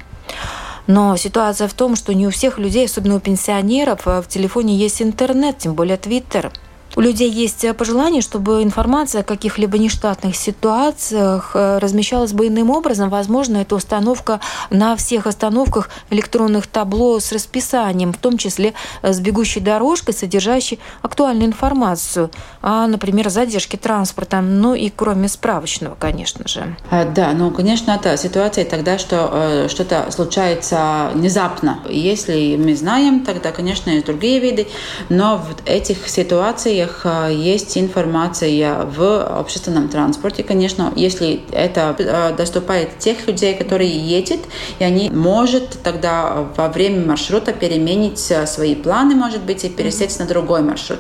Но 0.90 1.16
ситуация 1.18 1.68
в 1.68 1.74
том, 1.76 1.96
что 1.96 2.16
не 2.16 2.26
у 2.26 2.32
всех 2.32 2.58
людей, 2.58 2.88
особенно 2.88 3.16
у 3.16 3.20
пенсионеров, 3.20 4.08
в 4.08 4.24
телефоне 4.28 4.76
есть 4.76 5.04
интернет, 5.04 5.60
тем 5.60 5.76
более 5.76 5.98
Твиттер– 5.98 6.52
у 6.96 7.02
людей 7.02 7.30
есть 7.30 7.64
э, 7.64 7.74
пожелание, 7.74 8.22
чтобы 8.22 8.64
информация 8.64 9.22
о 9.22 9.24
каких-либо 9.24 9.78
нештатных 9.78 10.36
ситуациях 10.36 11.52
э, 11.54 11.78
размещалась 11.78 12.34
бы 12.34 12.48
иным 12.48 12.72
образом. 12.72 13.10
Возможно, 13.10 13.58
это 13.58 13.76
установка 13.76 14.40
на 14.70 14.96
всех 14.96 15.28
остановках 15.28 15.90
электронных 16.10 16.68
табло 16.68 17.20
с 17.20 17.32
расписанием, 17.32 18.12
в 18.12 18.18
том 18.18 18.38
числе 18.38 18.74
э, 19.02 19.14
с 19.14 19.20
бегущей 19.20 19.62
дорожкой, 19.62 20.14
содержащей 20.14 20.80
актуальную 21.02 21.48
информацию, 21.48 22.32
а, 22.62 22.88
например, 22.88 23.30
задержки 23.30 23.76
транспорта, 23.76 24.42
ну 24.42 24.74
и 24.74 24.90
кроме 24.90 25.28
справочного, 25.28 25.96
конечно 26.00 26.48
же. 26.48 26.76
Да, 26.90 27.34
ну, 27.34 27.52
конечно, 27.52 27.92
это 27.92 28.18
ситуация 28.18 28.66
тогда, 28.66 28.98
что 28.98 29.68
что-то 29.70 30.12
случается 30.12 31.12
внезапно. 31.14 31.80
Если 31.90 32.56
мы 32.58 32.76
знаем, 32.76 33.26
тогда, 33.26 33.52
конечно, 33.52 33.90
есть 33.90 34.06
другие 34.06 34.40
виды, 34.40 34.68
но 35.10 35.38
в 35.38 35.68
этих 35.68 36.08
ситуациях 36.08 36.79
случаях 36.80 37.02
э, 37.04 37.34
есть 37.34 37.78
информация 37.78 38.86
в 38.86 39.40
общественном 39.40 39.90
транспорте. 39.90 40.44
Конечно, 40.44 40.92
если 40.96 41.42
это 41.52 41.96
э, 41.98 42.36
доступает 42.36 43.00
тех 43.00 43.28
людей, 43.28 43.56
которые 43.56 43.90
едут, 43.90 44.40
и 44.80 44.84
они 44.84 45.10
может 45.10 45.82
тогда 45.84 46.48
во 46.56 46.70
время 46.70 47.06
маршрута 47.06 47.52
переменить 47.52 48.32
э, 48.32 48.46
свои 48.48 48.76
планы, 48.76 49.16
может 49.16 49.42
быть, 49.44 49.64
и 49.66 49.70
пересесть 49.70 50.20
на 50.20 50.26
другой 50.26 50.62
маршрут. 50.62 51.00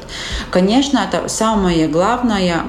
Конечно, 0.51 0.99
это 0.99 1.27
самое 1.29 1.87
главное 1.87 2.63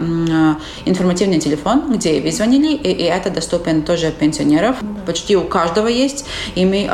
информативный 0.87 1.41
телефон, 1.41 1.93
где 1.93 2.21
вы 2.21 2.33
звонили, 2.33 2.75
и 2.75 3.03
это 3.03 3.31
доступен 3.31 3.83
тоже 3.83 4.11
пенсионеров. 4.11 4.77
Почти 5.07 5.37
у 5.37 5.45
каждого 5.45 5.89
есть, 5.89 6.25
и 6.55 6.65
мы 6.65 6.91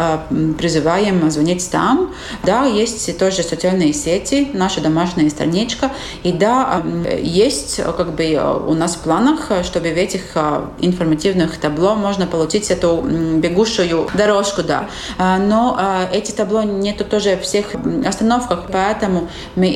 призываем 0.58 1.30
звонить 1.30 1.68
там. 1.70 2.14
Да, 2.44 2.64
есть 2.64 3.18
тоже 3.18 3.42
социальные 3.42 3.92
сети, 3.92 4.49
наша 4.54 4.80
домашняя 4.80 5.28
страничка, 5.30 5.90
и 6.22 6.32
да, 6.32 6.82
есть 7.20 7.80
как 7.96 8.14
бы 8.14 8.62
у 8.66 8.75
нас 8.75 8.96
в 8.96 9.00
планах, 9.00 9.50
чтобы 9.62 9.90
в 9.90 9.96
этих 9.96 10.36
информативных 10.80 11.58
табло 11.58 11.94
можно 11.94 12.26
получить 12.26 12.70
эту 12.70 13.02
бегущую 13.02 14.08
дорожку, 14.14 14.62
да. 14.62 14.88
Но 15.18 15.78
эти 16.12 16.32
табло 16.32 16.62
нету 16.62 17.04
тоже 17.04 17.38
всех 17.38 17.75
остановках, 18.06 18.64
поэтому 18.72 19.28
мы, 19.54 19.66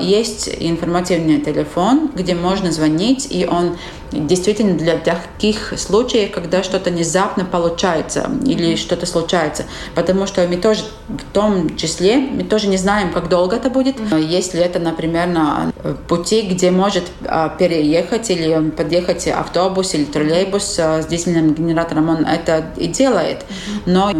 есть 0.00 0.48
информативный 0.60 1.40
телефон, 1.40 2.10
где 2.14 2.34
можно 2.34 2.72
звонить, 2.72 3.28
и 3.30 3.46
он 3.46 3.76
действительно 4.12 4.76
для 4.76 4.96
таких 4.96 5.78
случаев, 5.78 6.30
когда 6.30 6.62
что-то 6.62 6.90
внезапно 6.90 7.44
получается 7.44 8.30
или 8.44 8.76
что-то 8.76 9.06
случается. 9.06 9.64
Потому 9.94 10.26
что 10.26 10.46
мы 10.46 10.56
тоже 10.56 10.84
в 11.08 11.32
том 11.32 11.76
числе, 11.76 12.18
мы 12.18 12.44
тоже 12.44 12.68
не 12.68 12.76
знаем, 12.76 13.12
как 13.12 13.28
долго 13.28 13.56
это 13.56 13.70
будет. 13.70 13.96
Если 14.12 14.60
это, 14.60 14.78
например, 14.78 15.28
на 15.28 15.72
пути, 16.08 16.42
где 16.42 16.70
может 16.70 17.04
а, 17.24 17.48
переехать 17.48 18.30
или 18.30 18.70
подъехать 18.70 19.26
автобус 19.28 19.94
или 19.94 20.04
троллейбус 20.04 20.78
а, 20.78 21.02
с 21.02 21.06
дизельным 21.06 21.54
генератором, 21.54 22.08
он 22.08 22.24
это 22.24 22.66
и 22.76 22.86
делает. 22.88 23.44
Но 23.86 24.12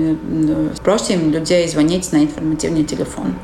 просим 0.83 1.33
людей 1.33 1.69
звонить 1.69 2.11
на 2.13 2.19
информативный 2.19 2.85
телефон. 2.85 3.35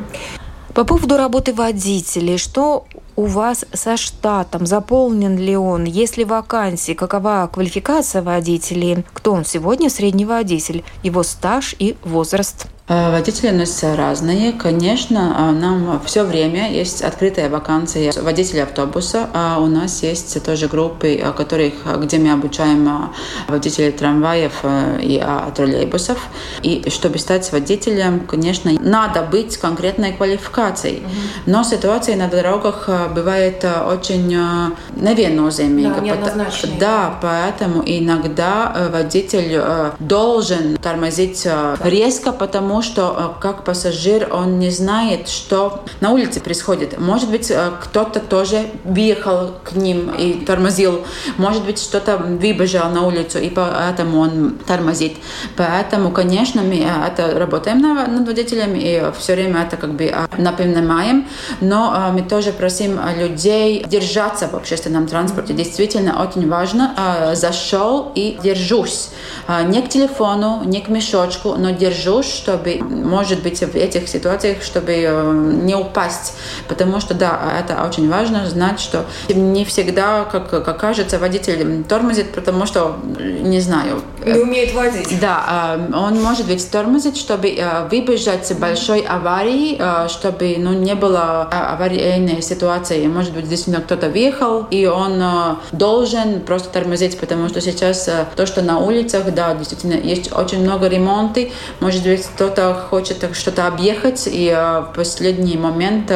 По 0.75 0.85
поводу 0.85 1.17
работы 1.17 1.53
водителей, 1.55 2.37
что 2.37 2.87
у 3.17 3.27
вас 3.27 3.65
со 3.73 3.97
штатом? 3.97 4.67
Заполнен 4.67 5.37
ли 5.37 5.57
он? 5.57 5.85
Есть 5.85 6.17
ли 6.17 6.25
вакансии? 6.25 6.93
Какова 6.93 7.49
квалификация 7.53 8.23
водителей? 8.23 9.05
Кто 9.13 9.33
он 9.33 9.45
сегодня? 9.45 9.91
Средний 9.91 10.25
водитель. 10.25 10.85
Его 11.03 11.23
стаж 11.23 11.75
и 11.79 11.97
возраст? 12.05 12.67
Э, 12.87 13.11
водители 13.11 13.49
нас 13.49 13.83
разные. 13.83 14.53
Конечно, 14.53 15.35
а, 15.39 15.53
нам 15.53 16.03
все 16.05 16.23
время 16.23 16.71
есть 16.71 17.01
открытая 17.01 17.49
вакансия 17.49 18.13
водителя 18.21 18.65
автобуса. 18.65 19.31
А 19.33 19.59
у 19.59 19.67
нас 19.67 20.03
есть 20.03 20.45
тоже 20.45 20.69
группы, 20.69 21.19
которых, 21.35 21.73
где 22.03 22.19
мы 22.19 22.33
обучаем 22.33 22.87
а, 22.87 23.13
водителей 23.49 23.91
трамваев 23.91 24.53
э, 24.65 24.99
и 25.01 25.25
троллейбусов. 25.55 26.19
И 26.63 26.91
чтобы 26.91 27.19
стать 27.19 27.51
водителем, 27.53 28.27
конечно, 28.27 28.71
надо 28.79 29.23
быть 29.23 29.57
конкретной 29.57 30.13
квалификацией. 30.13 31.03
Но 31.47 31.65
ситуация 31.65 32.17
на 32.17 32.29
дорогах 32.29 32.85
э, 32.89 33.09
бывает 33.15 33.65
очень 33.65 34.29
неviennozīmīga. 34.95 36.05
Да, 36.05 36.45
да, 36.79 37.19
поэтому 37.23 37.83
иногда 37.87 38.91
водитель 38.93 39.59
должен 40.01 40.77
тормозить 40.77 41.47
резко, 41.83 42.33
потому 42.33 42.74
потому 42.75 42.93
что 42.93 43.37
как 43.41 43.63
пассажир 43.63 44.29
он 44.33 44.59
не 44.59 44.71
знает, 44.71 45.29
что 45.29 45.85
на 46.01 46.11
улице 46.11 46.41
происходит. 46.41 46.99
Может 46.99 47.31
быть, 47.31 47.53
кто-то 47.81 48.19
тоже 48.19 48.67
въехал 48.83 49.53
к 49.63 49.77
ним 49.77 50.11
и 50.11 50.45
тормозил. 50.45 51.05
Может 51.37 51.65
быть, 51.65 51.79
что-то 51.79 52.17
выбежал 52.17 52.91
на 52.91 53.07
улицу, 53.07 53.39
и 53.39 53.49
поэтому 53.49 54.19
он 54.19 54.59
тормозит. 54.67 55.19
Поэтому, 55.57 56.11
конечно, 56.11 56.63
мы 56.63 56.85
это 57.07 57.39
работаем 57.39 57.81
над 57.81 58.27
водителями 58.27 58.81
и 58.81 59.13
все 59.21 59.35
время 59.35 59.63
это 59.63 59.77
как 59.77 59.93
бы 59.93 60.13
напоминаем. 60.37 61.29
Но 61.61 62.11
мы 62.13 62.23
тоже 62.23 62.51
просим 62.51 62.99
людей 63.17 63.85
держаться 63.87 64.49
в 64.49 64.55
общественном 64.55 65.07
транспорте. 65.07 65.53
Действительно, 65.53 66.21
очень 66.21 66.49
важно. 66.49 67.35
Зашел 67.35 68.11
и 68.17 68.37
держусь. 68.43 69.11
Не 69.69 69.81
к 69.81 69.89
телефону, 69.89 70.63
не 70.65 70.81
к 70.81 70.89
мешочку, 70.89 71.55
но 71.57 71.71
держусь, 71.71 72.27
чтобы, 72.27 72.64
может 72.81 73.43
быть, 73.43 73.61
в 73.61 73.75
этих 73.75 74.09
ситуациях, 74.09 74.63
чтобы 74.63 74.95
не 75.63 75.75
упасть. 75.75 76.35
Потому 76.69 77.01
что, 77.01 77.15
да, 77.15 77.41
это 77.59 77.85
очень 77.85 78.09
важно 78.11 78.47
знать, 78.47 78.81
что 78.81 79.05
не 79.29 79.65
всегда, 79.65 80.25
как, 80.25 80.51
как 80.51 80.79
кажется, 80.79 81.19
водитель 81.19 81.85
тормозит, 81.85 82.33
потому 82.33 82.67
что, 82.67 82.97
не 83.19 83.61
знаю... 83.61 84.03
Не 84.25 84.41
умеет 84.41 84.75
водить. 84.75 85.19
Да, 85.21 85.79
он 85.95 86.23
может 86.23 86.47
быть 86.47 86.71
тормозит, 86.71 87.17
чтобы 87.17 87.57
выбежать 87.91 88.47
с 88.47 88.53
большой 88.53 89.01
аварии, 89.01 89.81
чтобы 90.09 90.57
ну, 90.59 90.73
не 90.73 90.95
было 90.95 91.43
аварийной 91.43 92.41
ситуации. 92.43 93.07
Может 93.07 93.33
быть, 93.33 93.49
действительно 93.49 93.85
кто-то 93.85 94.09
въехал, 94.09 94.67
и 94.71 94.87
он 94.87 95.23
должен 95.73 96.41
просто 96.41 96.71
тормозить, 96.71 97.19
потому 97.19 97.49
что 97.49 97.61
сейчас 97.61 98.09
то, 98.37 98.47
что 98.47 98.63
на 98.63 98.79
улицах, 98.79 99.33
да, 99.35 99.55
действительно, 99.55 99.95
есть 99.95 100.33
очень 100.33 100.63
много 100.63 100.89
ремонта. 100.89 101.49
Может 101.81 102.03
быть, 102.03 102.27
кто-то 102.55 102.75
хочет 102.89 103.37
что-то 103.37 103.67
объехать, 103.67 104.29
и 104.31 104.51
в 104.51 104.93
последний 104.95 105.57
момент 105.57 106.11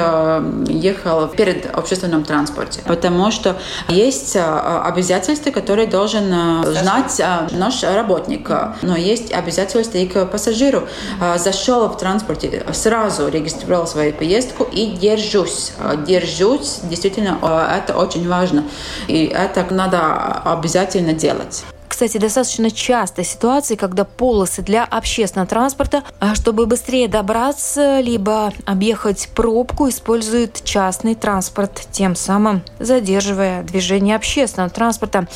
ехал 0.69 1.27
перед 1.29 1.67
общественным 1.75 2.23
транспорте. 2.23 2.81
Потому 2.87 3.31
что 3.31 3.57
есть 3.89 4.37
обязательства, 4.37 5.51
которые 5.51 5.89
должен 5.89 6.65
знать 6.65 7.21
наш 7.53 7.83
работник. 7.83 8.49
Но 8.83 8.97
есть 8.97 9.33
обязательства 9.33 9.99
и 9.99 10.07
к 10.07 10.27
пассажиру. 10.27 10.87
Зашел 11.37 11.89
в 11.89 11.97
транспорте, 11.97 12.65
сразу 12.73 13.29
регистрировал 13.29 13.87
свою 13.87 14.13
поездку 14.13 14.65
и 14.65 14.87
держусь. 14.93 15.73
Держусь, 16.07 16.81
действительно, 16.85 17.39
это 17.77 17.99
очень 17.99 18.29
важно. 18.29 18.65
И 19.09 19.25
это 19.27 19.67
надо 19.75 20.43
обязательно 20.45 21.13
делать 21.13 21.65
кстати, 21.99 22.19
достаточно 22.19 22.71
частой 22.71 23.25
ситуации, 23.25 23.75
когда 23.75 24.05
полосы 24.05 24.63
для 24.63 24.85
общественного 24.85 25.49
транспорта, 25.49 26.05
а 26.21 26.37
чтобы 26.37 26.67
быстрее 26.67 27.09
добраться, 27.09 27.99
либо 27.99 28.53
объехать 28.67 29.29
пробку, 29.35 29.89
используют 29.89 30.63
частный 30.63 31.17
транспорт, 31.17 31.89
тем 31.91 32.15
самым 32.15 32.63
задерживая 32.79 33.65
движение 33.65 34.15
общественного 34.15 34.71
транспорта. 34.71 35.27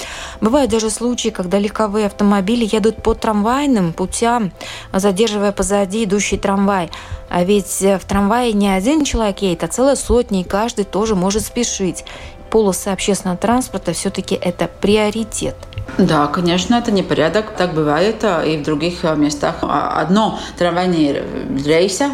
Бывают 0.41 0.71
даже 0.71 0.89
случаи, 0.91 1.31
когда 1.31 1.59
легковые 1.59 2.07
автомобили 2.07 2.69
едут 2.73 3.03
по 3.03 3.15
трамвайным 3.15 3.93
путям, 3.93 4.53
задерживая 4.93 5.51
позади 5.51 6.05
идущий 6.05 6.39
трамвай. 6.39 6.93
А 7.29 7.43
ведь 7.43 7.81
в 7.81 8.01
трамвае 8.07 8.53
не 8.53 8.69
один 8.69 9.05
человек 9.05 9.41
едет, 9.41 9.65
а 9.65 9.67
целая 9.67 9.97
сотня, 9.97 10.43
и 10.43 10.45
каждый 10.45 10.85
тоже 10.85 11.17
может 11.17 11.45
спешить. 11.45 12.05
Полосы 12.53 12.89
общественного 12.89 13.39
транспорта 13.39 13.95
все-таки 13.95 14.35
это 14.35 14.69
приоритет. 14.69 15.57
Да, 15.99 16.27
конечно, 16.27 16.75
это 16.75 16.91
не 16.91 17.03
порядок. 17.03 17.53
Так 17.57 17.75
бывает 17.75 18.25
а, 18.25 18.43
и 18.43 18.57
в 18.57 18.63
других 18.63 19.05
а, 19.05 19.15
местах. 19.15 19.57
А, 19.63 20.01
одно 20.01 20.39
трамвайные 20.59 21.23
рейсы, 21.65 22.07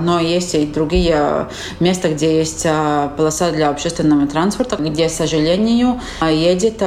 но 0.00 0.20
есть 0.20 0.54
и 0.54 0.66
другие 0.66 1.48
места, 1.80 2.08
где 2.08 2.38
есть 2.38 2.66
полоса 3.16 3.50
для 3.50 3.70
общественного 3.70 4.26
транспорта, 4.26 4.76
где, 4.76 5.08
к 5.08 5.12
сожалению, 5.12 6.00
едет 6.22 6.78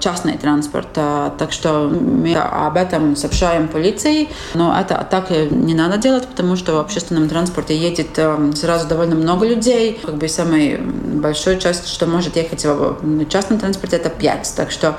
частный 0.00 0.38
транспорт. 0.38 0.92
Так 0.92 1.52
что 1.52 1.88
мы 1.88 2.34
об 2.34 2.76
этом 2.76 3.16
сообщаем 3.16 3.68
полиции. 3.68 4.28
Но 4.54 4.76
это 4.78 5.06
так 5.10 5.30
не 5.30 5.74
надо 5.74 5.98
делать, 5.98 6.26
потому 6.26 6.56
что 6.56 6.74
в 6.74 6.78
общественном 6.78 7.28
транспорте 7.28 7.76
едет 7.76 8.18
сразу 8.54 8.88
довольно 8.88 9.16
много 9.16 9.46
людей. 9.46 10.00
Как 10.04 10.16
бы 10.16 10.28
самая 10.28 10.80
большая 11.08 11.58
часть, 11.58 11.88
что 11.88 12.06
может 12.06 12.36
ехать 12.36 12.64
в 12.64 13.26
частном 13.28 13.58
транспорте, 13.58 13.96
это 13.96 14.10
5. 14.10 14.52
Так 14.56 14.70
что 14.70 14.98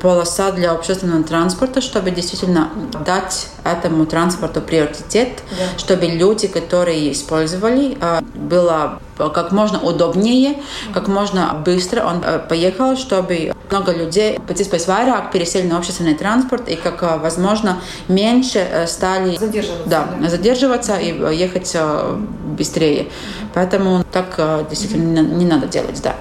полоса 0.00 0.52
для 0.52 0.72
общественного 0.72 1.22
транспорта, 1.22 1.80
чтобы 1.80 2.10
действительно 2.10 2.70
дать 3.04 3.48
этому 3.72 4.06
транспорту 4.06 4.60
приоритет, 4.60 5.42
да. 5.50 5.78
чтобы 5.78 6.06
люди, 6.06 6.48
которые 6.48 7.12
использовали, 7.12 7.96
а, 8.00 8.22
было 8.34 9.00
как 9.16 9.52
можно 9.52 9.80
удобнее, 9.80 10.56
как 10.94 11.08
можно 11.08 11.60
быстро 11.64 12.04
он 12.04 12.22
э, 12.24 12.38
поехал, 12.38 12.96
чтобы 12.96 13.52
много 13.70 13.92
людей 13.92 14.38
iespējas 14.38 14.86
vairāk 14.86 15.32
пересели 15.32 15.66
на 15.66 15.78
общественный 15.78 16.14
транспорт 16.14 16.68
и 16.68 16.76
как 16.76 17.02
э, 17.02 17.18
возможно 17.18 17.80
меньше 18.06 18.60
э, 18.60 18.86
стали 18.86 19.36
задерживаться, 19.36 19.88
да, 19.88 20.08
да. 20.20 20.28
задерживаться 20.28 20.96
и 20.98 21.08
ехать 21.36 21.76
быстрее. 22.56 23.08
Поэтому 23.54 24.04
так 24.12 24.38
действительно 24.70 25.20
не 25.20 25.44
надо 25.44 25.66
делать, 25.66 26.00
да. 26.02 26.14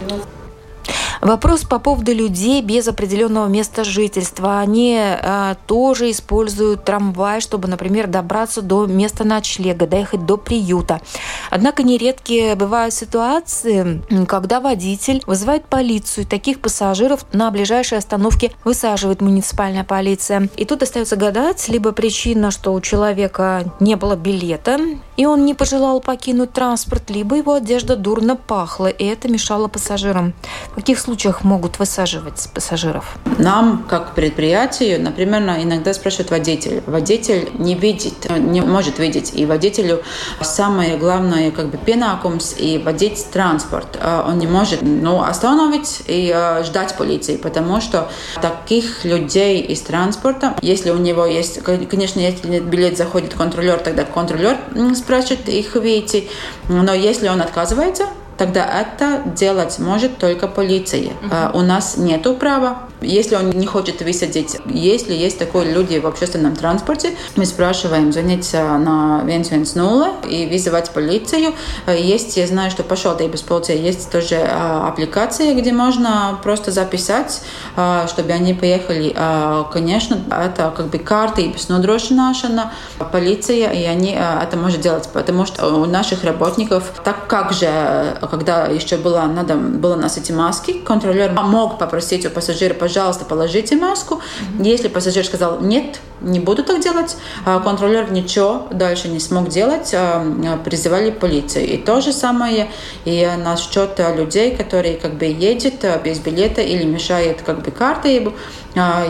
Вопрос 1.22 1.64
по 1.64 1.80
поводу 1.80 2.14
людей 2.14 2.62
без 2.62 2.88
определенного 2.88 3.48
места 3.48 3.84
жительства. 3.84 4.60
Они 4.60 5.00
а, 5.00 5.56
тоже 5.66 6.12
используют 6.12 6.84
трамвай, 6.86 7.42
чтобы, 7.42 7.68
например, 7.68 8.08
добраться 8.08 8.62
до 8.62 8.86
места 8.86 9.24
ночлега, 9.24 9.88
доехать 9.88 10.26
до 10.26 10.38
приюта. 10.38 11.02
Однако 11.50 11.84
нередки 11.84 12.54
бывают 12.56 12.94
ситуации, 12.94 14.02
когда 14.28 14.60
водитель 14.60 15.24
вызывает 15.26 15.66
полицию, 15.66 16.26
таких 16.26 16.60
пассажиров 16.62 17.26
на 17.34 17.50
ближайшей 17.52 17.98
остановке 17.98 18.52
высаживает 18.64 19.22
муниципальная 19.22 19.84
полиция. 19.84 20.50
И 20.58 20.66
тут 20.66 20.84
остается 20.84 21.16
гадать, 21.16 21.68
либо 21.70 21.92
причина, 21.92 22.52
что 22.52 22.74
у 22.74 22.82
человека 22.82 23.74
не 23.80 23.96
было 23.96 24.16
билета, 24.16 24.80
и 25.16 25.26
он 25.26 25.46
не 25.46 25.54
пожелал 25.54 26.00
покинуть 26.00 26.54
транспорт, 26.54 27.10
либо 27.10 27.36
его 27.36 27.54
одежда 27.54 27.96
дурно 27.96 28.36
пахла, 28.36 28.88
и 28.88 29.04
это 29.04 29.28
мешало 29.28 29.68
пассажирам. 29.68 30.34
В 30.72 30.76
каких 30.76 31.00
случаях 31.08 31.46
могут 31.46 31.80
высаживать 31.80 32.50
пассажиров? 32.54 33.18
Нам, 33.38 33.86
как 33.88 34.14
предприятию, 34.14 35.02
например, 35.02 35.42
иногда 35.42 35.94
спрашивают 35.94 36.32
водитель. 36.32 36.84
Водитель 36.86 37.50
не 37.58 37.76
видит, 37.76 38.30
не 38.30 38.60
может 38.60 39.00
видеть. 39.00 39.32
И 39.34 39.46
водителю 39.46 40.04
самое 40.42 40.98
главное, 40.98 41.52
как 41.52 41.70
бы, 41.70 41.78
пенакумс 41.78 42.56
и 42.58 42.78
водить 42.78 43.26
транспорт. 43.32 43.98
А 44.02 44.26
он 44.28 44.38
не 44.38 44.48
может 44.48 44.82
ну, 44.82 45.24
остановить 45.24 46.02
и 46.08 46.30
а, 46.36 46.64
ждать 46.64 46.98
полиции, 46.98 47.38
потому 47.38 47.80
что 47.80 48.10
таких 48.42 49.06
людей 49.06 49.62
из 49.62 49.80
транспорта, 49.80 50.56
если 50.62 50.90
у 50.90 50.98
него 50.98 51.26
есть, 51.26 51.64
конечно, 51.64 52.20
если 52.20 52.60
билет 52.60 52.98
заходит 52.98 53.34
контролер, 53.34 53.78
тогда 53.78 54.04
контролер 54.04 54.58
спрашивает 54.94 55.48
их 55.48 55.76
выйти. 55.76 56.28
Но 56.68 56.94
если 56.94 57.30
он 57.30 57.42
отказывается, 57.42 58.08
тогда 58.38 58.66
это 58.66 59.24
делать 59.26 59.80
может 59.80 60.18
только 60.18 60.48
полиция. 60.48 61.14
Uh-huh. 61.22 61.58
У 61.58 61.62
нас 61.62 61.98
нет 61.98 62.28
права. 62.40 62.84
Если 63.02 63.36
он 63.36 63.52
не 63.52 63.66
хочет 63.66 64.02
высадить, 64.02 64.58
если 64.66 65.14
есть 65.14 65.38
такие 65.38 65.66
люди 65.66 65.98
в 66.00 66.08
общественном 66.08 66.56
транспорте, 66.56 67.12
мы 67.36 67.46
спрашиваем 67.46 68.12
звонить 68.12 68.52
на 68.54 69.22
110 69.24 70.30
и 70.30 70.48
вызывать 70.48 70.90
полицию. 70.92 71.54
А, 71.86 71.94
есть, 71.94 72.38
я 72.38 72.48
знаю, 72.48 72.72
что 72.72 72.84
пошел 72.84 73.16
да 73.16 73.24
и 73.24 73.28
без 73.28 73.42
полиции, 73.42 73.78
есть 73.80 74.12
тоже 74.12 74.38
а, 74.38 74.88
аппликация, 74.88 75.54
где 75.54 75.72
можно 75.72 76.40
просто 76.44 76.72
записать, 76.72 77.42
чтобы 78.08 78.32
они 78.32 78.54
поехали. 78.54 79.16
Конечно, 79.72 80.20
это 80.30 80.74
как 80.76 80.88
бы 80.88 80.98
карты 80.98 81.44
и 81.44 81.48
без 81.50 81.70
нодrošināšana, 81.70 82.70
полиция, 83.12 83.72
и 83.72 83.84
они 83.84 84.12
это 84.12 84.58
может 84.58 84.82
делать, 84.82 85.10
потому 85.14 85.46
что 85.46 85.68
у 85.68 85.86
наших 85.86 86.24
работников, 86.24 87.02
так 87.04 87.28
как 87.28 87.54
же 87.54 88.18
когда 88.30 88.66
еще 88.66 88.98
было, 88.98 89.22
надо 89.24 89.56
было 89.56 89.96
носить 89.96 90.30
маски, 90.32 90.74
контролер 90.74 91.32
мог 91.32 91.78
попросить 91.78 92.26
у 92.26 92.30
пассажира, 92.30 92.74
пожалуйста, 92.88 93.26
положите 93.26 93.76
маску. 93.76 94.22
Если 94.60 94.88
пассажир 94.88 95.26
сказал 95.26 95.60
нет, 95.60 96.00
не 96.22 96.40
буду 96.40 96.64
так 96.64 96.80
делать, 96.80 97.18
а 97.46 97.60
контролер 97.60 98.10
ничего 98.12 98.68
дальше 98.72 99.10
не 99.10 99.20
смог 99.20 99.50
делать, 99.50 99.94
а, 99.94 100.24
призывали 100.64 101.12
полицию. 101.12 101.68
И 101.68 101.78
то 101.78 102.00
же 102.00 102.14
самое 102.14 102.70
и 103.04 103.30
насчет 103.44 104.00
людей, 104.16 104.56
которые 104.56 104.96
как 104.96 105.16
бы 105.16 105.26
едет 105.26 105.86
без 106.06 106.20
билета 106.20 106.62
или 106.62 106.86
мешает 106.86 107.42
как 107.42 107.62
бы 107.62 107.72
карты, 107.72 108.32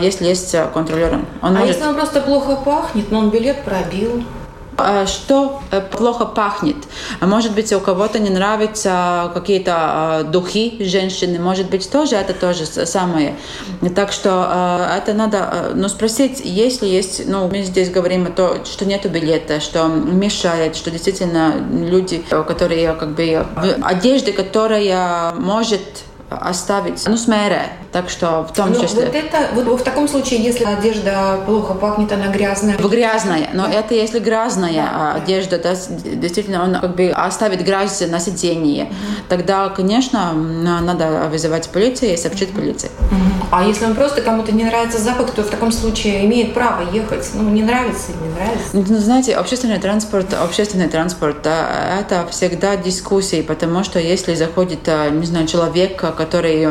если 0.00 0.26
есть 0.26 0.56
контролер. 0.74 1.20
Он 1.40 1.56
а 1.56 1.60
может... 1.60 1.76
если 1.76 1.86
он 1.86 1.94
просто 1.94 2.20
плохо 2.20 2.56
пахнет, 2.56 3.12
но 3.12 3.20
он 3.20 3.30
билет 3.30 3.62
пробил? 3.62 4.24
А 4.78 5.06
что 5.06 5.60
э, 5.72 5.80
плохо 5.80 6.24
пахнет. 6.24 6.76
А 7.20 7.26
может 7.26 7.52
быть, 7.52 7.72
у 7.72 7.80
кого-то 7.80 8.20
не 8.20 8.30
нравятся 8.30 9.30
какие-то 9.34 9.72
а, 9.76 10.22
духи 10.22 10.84
женщины, 10.84 11.40
может 11.40 11.68
быть, 11.68 11.90
тоже 11.90 12.14
это 12.14 12.32
тоже 12.32 12.64
самое. 12.64 13.34
Так 13.96 14.12
что 14.12 14.86
это 14.96 15.14
надо 15.14 15.72
ну, 15.74 15.88
спросить, 15.88 16.40
если 16.44 16.86
есть, 16.86 17.26
ну, 17.26 17.48
мы 17.48 17.62
здесь 17.62 17.90
говорим 17.90 18.26
о 18.26 18.30
том, 18.30 18.64
что 18.64 18.84
нет 18.84 19.10
билета, 19.10 19.60
что 19.60 19.86
мешает, 19.86 20.76
что 20.76 20.90
действительно 20.90 21.54
люди, 21.70 22.18
которые 22.28 22.92
как 22.94 23.14
бы 23.14 23.46
в 23.56 23.84
одежде, 23.84 24.32
которая 24.32 25.32
может 25.34 26.04
оставить, 26.30 27.06
ну, 27.06 27.16
смере. 27.16 27.62
Так 27.92 28.10
что 28.10 28.44
в 28.44 28.52
том 28.52 28.70
но 28.72 28.80
числе... 28.80 29.06
Вот 29.06 29.14
это, 29.14 29.48
вот 29.54 29.80
в 29.80 29.82
таком 29.82 30.08
случае, 30.08 30.42
если 30.42 30.64
одежда 30.64 31.40
плохо 31.46 31.74
пахнет, 31.74 32.12
она 32.12 32.28
грязная. 32.28 32.76
В 32.76 32.88
грязная, 32.88 33.48
но 33.54 33.66
это 33.66 33.94
если 33.94 34.18
грязная 34.18 34.72
да, 34.72 35.14
одежда, 35.14 35.58
да, 35.58 35.74
действительно, 36.04 36.64
он 36.64 36.74
как 36.74 36.96
бы 36.96 37.08
оставит 37.08 37.64
грязь 37.64 38.00
на 38.06 38.20
сиденье, 38.20 38.84
угу. 38.84 38.92
тогда, 39.28 39.68
конечно, 39.70 40.32
надо 40.34 41.28
вызывать 41.30 41.68
полицию 41.70 42.12
и 42.12 42.16
сообщить 42.16 42.50
угу. 42.50 42.60
полиции. 42.60 42.90
Угу. 43.00 43.46
А 43.50 43.64
если 43.64 43.86
он 43.86 43.94
просто 43.94 44.20
кому-то 44.20 44.52
не 44.52 44.64
нравится 44.64 44.98
запах, 44.98 45.30
то 45.30 45.42
в 45.42 45.48
таком 45.48 45.72
случае 45.72 46.26
имеет 46.26 46.52
право 46.52 46.82
ехать. 46.92 47.30
Ну, 47.34 47.48
не 47.48 47.62
нравится 47.62 48.12
не 48.20 48.28
нравится. 48.34 48.92
Ну, 48.92 48.98
знаете, 48.98 49.34
общественный 49.34 49.78
транспорт, 49.78 50.34
общественный 50.34 50.88
транспорт, 50.88 51.38
да, 51.42 51.98
это 52.00 52.26
всегда 52.30 52.76
дискуссии, 52.76 53.42
потому 53.42 53.84
что 53.84 53.98
если 53.98 54.34
заходит, 54.34 54.86
не 54.86 55.26
знаю, 55.26 55.46
человек, 55.46 55.96
который 56.18 56.66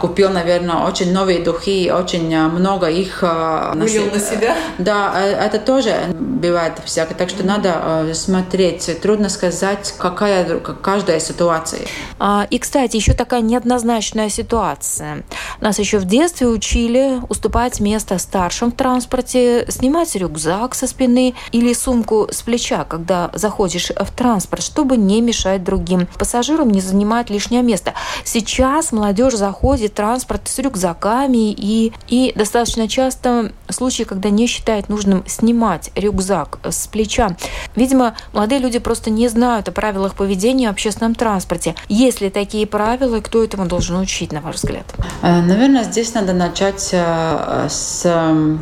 купил 0.00 0.18
купил, 0.18 0.30
наверное, 0.30 0.76
очень 0.86 1.12
новые 1.12 1.44
духи, 1.44 1.92
очень 1.92 2.34
э, 2.34 2.48
много 2.48 2.88
их 2.88 3.22
э, 3.22 3.72
вылил 3.76 4.10
на 4.10 4.18
себя. 4.18 4.56
Да, 4.78 5.12
э, 5.16 5.46
это 5.46 5.58
тоже 5.58 5.94
бывает 6.18 6.74
всякое. 6.84 7.14
Так 7.14 7.28
что 7.28 7.44
надо 7.44 8.04
смотреть. 8.14 9.00
Трудно 9.00 9.28
сказать, 9.28 9.94
какая 9.98 10.58
каждая 10.58 11.20
ситуация. 11.20 11.82
А, 12.18 12.46
и, 12.50 12.58
кстати, 12.58 12.96
еще 12.96 13.12
такая 13.12 13.42
неоднозначная 13.42 14.28
ситуация. 14.28 15.24
Нас 15.60 15.78
еще 15.78 15.98
в 15.98 16.04
детстве 16.04 16.48
учили 16.48 17.20
уступать 17.28 17.80
место 17.80 18.18
старшим 18.18 18.72
в 18.72 18.74
транспорте, 18.74 19.66
снимать 19.68 20.16
рюкзак 20.16 20.74
со 20.74 20.86
спины 20.86 21.34
или 21.52 21.72
сумку 21.74 22.28
с 22.30 22.42
плеча, 22.42 22.84
когда 22.84 23.30
заходишь 23.34 23.90
в 23.90 24.10
транспорт, 24.12 24.62
чтобы 24.62 24.96
не 24.96 25.20
мешать 25.20 25.62
другим 25.62 26.08
пассажирам, 26.18 26.70
не 26.70 26.80
занимать 26.80 27.30
лишнее 27.30 27.62
место. 27.62 27.94
Сейчас 28.24 28.57
молодежь 28.92 29.34
заходит 29.34 29.92
в 29.92 29.94
транспорт 29.94 30.42
с 30.48 30.58
рюкзаками 30.58 31.52
и, 31.52 31.92
и 32.08 32.32
достаточно 32.34 32.88
часто 32.88 33.52
случаи, 33.68 34.02
когда 34.02 34.30
не 34.30 34.46
считает 34.46 34.88
нужным 34.88 35.24
снимать 35.26 35.90
рюкзак 35.94 36.58
с 36.64 36.86
плеча. 36.86 37.36
Видимо, 37.76 38.14
молодые 38.32 38.60
люди 38.60 38.78
просто 38.78 39.10
не 39.10 39.28
знают 39.28 39.68
о 39.68 39.72
правилах 39.72 40.14
поведения 40.14 40.68
в 40.68 40.72
общественном 40.72 41.14
транспорте. 41.14 41.74
Есть 41.88 42.20
ли 42.20 42.30
такие 42.30 42.66
правила, 42.66 43.20
кто 43.20 43.44
этому 43.44 43.66
должен 43.66 43.98
учить, 43.98 44.32
на 44.32 44.40
ваш 44.40 44.56
взгляд? 44.56 44.86
Э, 45.22 45.40
наверное, 45.40 45.84
здесь 45.84 46.14
надо 46.14 46.32
начать 46.32 46.90
э, 46.92 47.66
с 47.68 48.06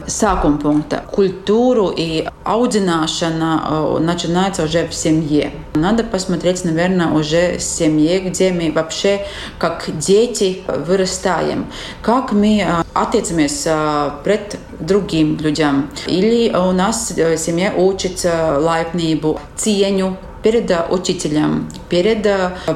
сакум 0.07 0.59
пункта. 0.59 1.05
Культуру 1.11 1.93
и 1.97 2.27
аудинашана 2.45 3.65
э, 3.69 3.99
начинается 4.01 4.65
уже 4.65 4.87
в 4.87 4.95
семье. 4.95 5.53
Надо 5.75 6.05
посмотреть, 6.05 6.65
наверное, 6.65 7.09
уже 7.09 7.59
в 7.59 7.63
семье, 7.63 8.21
где 8.21 8.53
мы 8.53 8.73
вообще 8.73 9.27
как 9.59 9.86
дети 9.88 10.64
вырастаем 10.68 11.42
strādājam, 11.42 11.66
как 12.02 12.32
мы 12.32 12.66
attiecamies 12.94 13.66
pret 14.24 14.58
другим 14.80 15.38
людям. 15.38 15.90
Или 16.08 16.50
у 16.56 16.72
нас 16.72 17.12
в 17.12 17.38
семье 17.38 17.74
учится 17.76 18.58
laipnību, 18.60 19.40
cieņu, 19.58 20.18
перед 20.47 20.71
учителем, 20.91 21.69
перед 21.89 22.25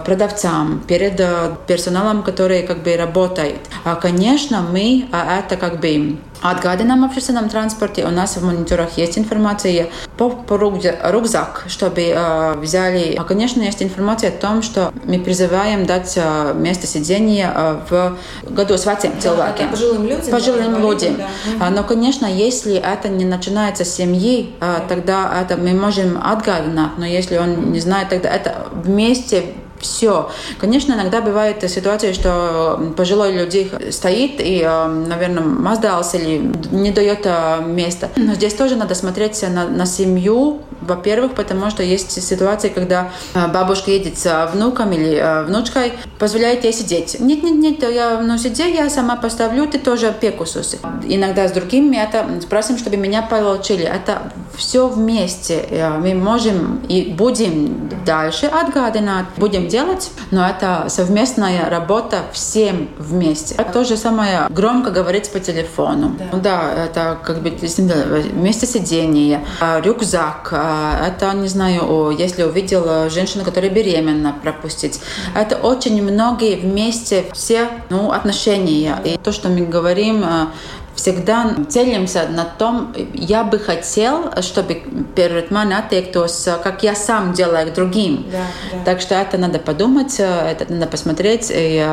продавцам, 0.05 0.83
перед 0.89 1.23
персоналом, 1.69 2.25
который 2.25 2.63
как 2.63 2.83
бы 2.83 2.97
работает. 2.97 3.61
Конечно, 4.03 4.61
мы 4.73 5.07
это 5.13 5.57
как 5.57 5.79
бы 5.79 6.19
Atgādinām 6.43 7.05
общественном 7.05 7.51
транспорте, 7.51 8.07
у 8.07 8.11
нас 8.11 8.39
в 8.39 8.45
мониторах 8.45 8.97
есть 8.97 9.19
информация 9.19 9.91
по, 10.17 10.31
по 10.31 10.57
рюкзак, 10.57 11.65
чтобы 11.69 12.01
э, 12.01 12.55
взяли. 12.59 13.15
А, 13.15 13.25
конечно, 13.25 13.61
есть 13.61 13.83
информация 13.83 14.31
о 14.31 14.33
том, 14.33 14.63
что 14.63 14.91
мы 15.05 15.19
призываем 15.19 15.85
дать 15.85 16.15
э, 16.17 16.55
место 16.55 16.87
сидения 16.87 17.53
э, 17.55 17.81
в 17.91 18.17
году 18.51 18.79
с 18.79 18.87
вeciem 18.87 19.21
cilvēkiem. 19.21 19.67
Да, 19.67 19.71
пожилым 19.71 20.03
людям. 20.05 20.31
Пожилым 20.31 20.81
людям. 20.81 21.17
Да. 21.59 21.69
Но, 21.69 21.85
конечно, 21.85 22.25
если 22.25 22.75
это 22.75 23.11
не 23.11 23.27
начинается 23.27 23.85
с 23.85 23.95
семьи, 23.95 24.55
э, 24.61 24.77
тогда 24.89 25.43
это 25.43 25.59
мы 25.59 25.75
можем 25.75 26.19
отгадать, 26.23 26.97
но 26.97 27.05
если 27.05 27.37
он 27.37 27.60
не 27.61 27.81
знает, 27.81 28.09
тогда 28.09 28.31
это 28.31 28.69
вместе 28.73 29.55
все. 29.81 30.31
Конечно, 30.59 30.93
иногда 30.93 31.21
бывает 31.21 31.69
ситуация, 31.69 32.13
что 32.13 32.93
пожилой 32.97 33.33
люди 33.33 33.71
стоит 33.91 34.41
и, 34.41 34.63
э, 34.65 34.87
наверное, 34.87 35.43
маздался 35.43 36.19
или 36.19 36.53
не 36.71 36.91
дает 36.91 37.21
э, 37.25 37.63
места. 37.65 38.11
Но 38.17 38.35
здесь 38.35 38.55
тоже 38.55 38.77
надо 38.77 38.95
смотреть 38.95 39.43
на, 39.43 39.67
на 39.67 39.87
семью, 39.87 40.61
во-первых, 40.81 41.35
потому 41.35 41.71
что 41.71 41.83
есть 41.83 42.11
ситуации, 42.23 42.69
когда 42.69 43.11
э, 43.35 43.47
бабушка 43.49 43.91
едет 43.91 44.19
с 44.19 44.51
внуком 44.53 44.93
или 44.93 45.45
внучкой, 45.47 45.93
позволяет 46.19 46.65
ей 46.65 46.73
сидеть. 46.73 47.19
Нет, 47.21 47.43
нет, 47.43 47.57
нет, 47.57 47.83
я 47.91 48.21
ну, 48.21 48.37
сиди, 48.39 48.71
я 48.71 48.91
сама 48.91 49.17
поставлю, 49.17 49.67
ты 49.67 49.79
тоже 49.79 50.15
пекусусы. 50.19 50.79
Иногда 51.05 51.49
с 51.49 51.53
другими 51.53 51.97
это 51.97 52.27
спрашиваем, 52.43 52.79
чтобы 52.79 52.97
меня 52.97 53.23
получили. 53.23 53.85
Это 53.85 54.33
все 54.55 54.89
вместе. 54.89 55.65
Мы 56.01 56.15
можем 56.15 56.81
и 56.89 57.03
будем 57.17 57.89
дальше 58.05 58.47
отгадывать, 58.47 58.91
будем 59.37 59.69
делать, 59.71 60.11
но 60.31 60.47
это 60.47 60.87
совместная 60.89 61.71
работа 61.71 62.25
всем 62.33 62.89
вместе. 62.99 63.55
Это 63.55 63.73
то 63.73 63.85
же 63.85 63.97
самое 63.97 64.47
громко 64.51 64.91
говорить 64.91 65.31
по 65.31 65.41
телефону. 65.41 66.17
Да, 66.33 66.39
да 66.39 66.85
это 66.85 67.19
как 67.23 67.43
бы 67.43 67.51
вместе 67.51 68.67
сидения, 68.67 69.45
а, 69.61 69.81
рюкзак. 69.81 70.51
А, 70.53 71.07
это, 71.07 71.33
не 71.33 71.49
знаю, 71.49 72.15
если 72.19 72.43
увидел 72.43 73.09
женщину, 73.09 73.45
которая 73.45 73.71
беременна, 73.71 74.35
пропустить. 74.43 75.01
Это 75.35 75.57
очень 75.57 76.03
многие 76.03 76.57
вместе 76.57 77.25
все 77.33 77.69
ну, 77.89 78.11
отношения. 78.13 78.99
И 79.05 79.17
то, 79.17 79.33
что 79.33 79.49
мы 79.49 79.61
говорим, 79.61 80.25
а, 80.25 80.49
всегда 80.95 81.55
целимся 81.69 82.27
на 82.29 82.45
том, 82.45 82.95
я 83.15 83.45
бы 83.45 83.59
хотел, 83.59 84.33
чтобы 84.43 84.83
перед 85.15 85.51
мной 85.51 85.67
attiektos, 85.67 86.61
как 86.63 86.83
я 86.83 86.95
сам 86.95 87.33
делаю 87.33 87.71
к 87.71 87.75
другим. 87.75 88.27
Да, 88.31 88.39
да. 88.73 88.85
Так 88.85 89.01
что 89.01 89.15
это 89.15 89.39
надо 89.39 89.59
подумать, 89.59 90.19
это 90.19 90.67
надо 90.69 90.87
посмотреть. 90.87 91.51
И, 91.55 91.87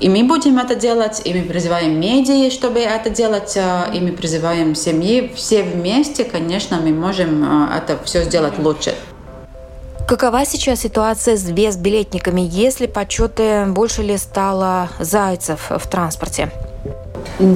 и 0.00 0.08
мы 0.08 0.24
будем 0.24 0.58
это 0.58 0.74
делать, 0.74 1.22
и 1.24 1.32
мы 1.32 1.42
призываем 1.42 1.98
медиа, 1.98 2.50
чтобы 2.50 2.80
это 2.80 3.10
делать, 3.10 3.56
и 3.56 4.00
мы 4.00 4.12
призываем 4.12 4.74
семьи. 4.74 5.32
Все 5.34 5.62
вместе, 5.62 6.24
конечно, 6.24 6.78
мы 6.78 6.90
можем 6.92 7.70
это 7.70 7.98
все 8.04 8.24
сделать 8.24 8.58
лучше. 8.58 8.94
Какова 10.06 10.46
сейчас 10.46 10.80
ситуация 10.80 11.36
с 11.36 11.44
безбилетниками? 11.44 12.40
Есть 12.40 12.80
ли 12.80 12.86
почеты, 12.86 13.66
больше 13.68 14.02
ли 14.02 14.16
стало 14.16 14.88
зайцев 14.98 15.70
в 15.70 15.86
транспорте? 15.86 16.50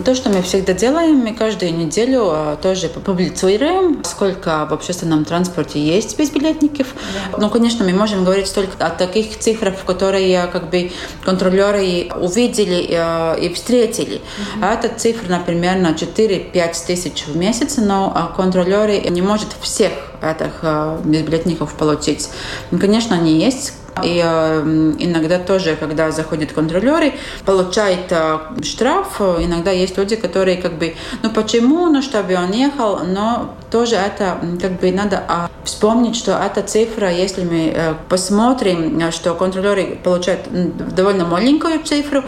То, 0.04 0.14
что 0.14 0.30
мы 0.30 0.42
всегда 0.42 0.72
делаем, 0.72 1.16
мы 1.16 1.34
каждую 1.34 1.74
неделю 1.74 2.28
а, 2.30 2.56
тоже 2.56 2.88
публицируем, 2.88 4.04
сколько 4.04 4.66
в 4.66 4.72
общественном 4.72 5.24
транспорте 5.24 5.80
есть 5.80 6.18
безбилетников. 6.18 6.88
Да. 7.32 7.38
Ну, 7.38 7.50
конечно, 7.50 7.84
мы 7.84 7.92
можем 7.92 8.24
говорить 8.24 8.52
только 8.54 8.84
о 8.84 8.90
таких 8.90 9.38
цифрах, 9.38 9.84
которые 9.84 10.46
как 10.46 10.70
бы 10.70 10.92
контролеры 11.24 12.10
увидели 12.20 12.88
а, 12.92 13.34
и 13.34 13.52
встретили. 13.52 14.16
Mm-hmm. 14.16 14.58
А 14.62 14.74
эта 14.74 14.88
цифра, 14.96 15.28
например, 15.28 15.76
на 15.76 15.92
4-5 15.92 16.86
тысяч 16.86 17.24
в 17.26 17.36
месяц, 17.36 17.76
но 17.76 18.12
а, 18.14 18.32
контролеры 18.34 19.00
не 19.00 19.22
может 19.22 19.48
всех 19.60 19.92
этих 20.22 20.62
безбилетников 21.04 21.74
получить. 21.74 22.28
Конечно, 22.70 23.16
они 23.16 23.40
есть, 23.40 23.72
и 24.02 24.22
э, 24.24 24.94
иногда 24.98 25.38
тоже, 25.38 25.76
когда 25.76 26.10
заходят 26.10 26.52
контролеры, 26.52 27.12
получает 27.44 28.10
э, 28.10 28.38
штраф. 28.62 29.20
Иногда 29.20 29.70
есть 29.70 29.98
люди, 29.98 30.16
которые 30.16 30.56
как 30.56 30.74
бы, 30.74 30.94
ну 31.22 31.30
почему, 31.30 31.86
ну 31.88 32.00
чтобы 32.00 32.34
он 32.34 32.52
ехал, 32.52 33.00
но 33.04 33.54
тоже 33.70 33.96
это 33.96 34.38
как 34.60 34.80
бы 34.80 34.90
надо 34.92 35.22
а, 35.28 35.50
вспомнить, 35.64 36.16
что 36.16 36.32
эта 36.32 36.62
цифра, 36.62 37.10
если 37.12 37.44
мы 37.44 37.72
э, 37.74 37.94
посмотрим, 38.08 39.10
что 39.12 39.34
контролеры 39.34 39.98
получают 40.02 40.40
довольно 40.94 41.26
маленькую 41.26 41.82
цифру, 41.84 42.24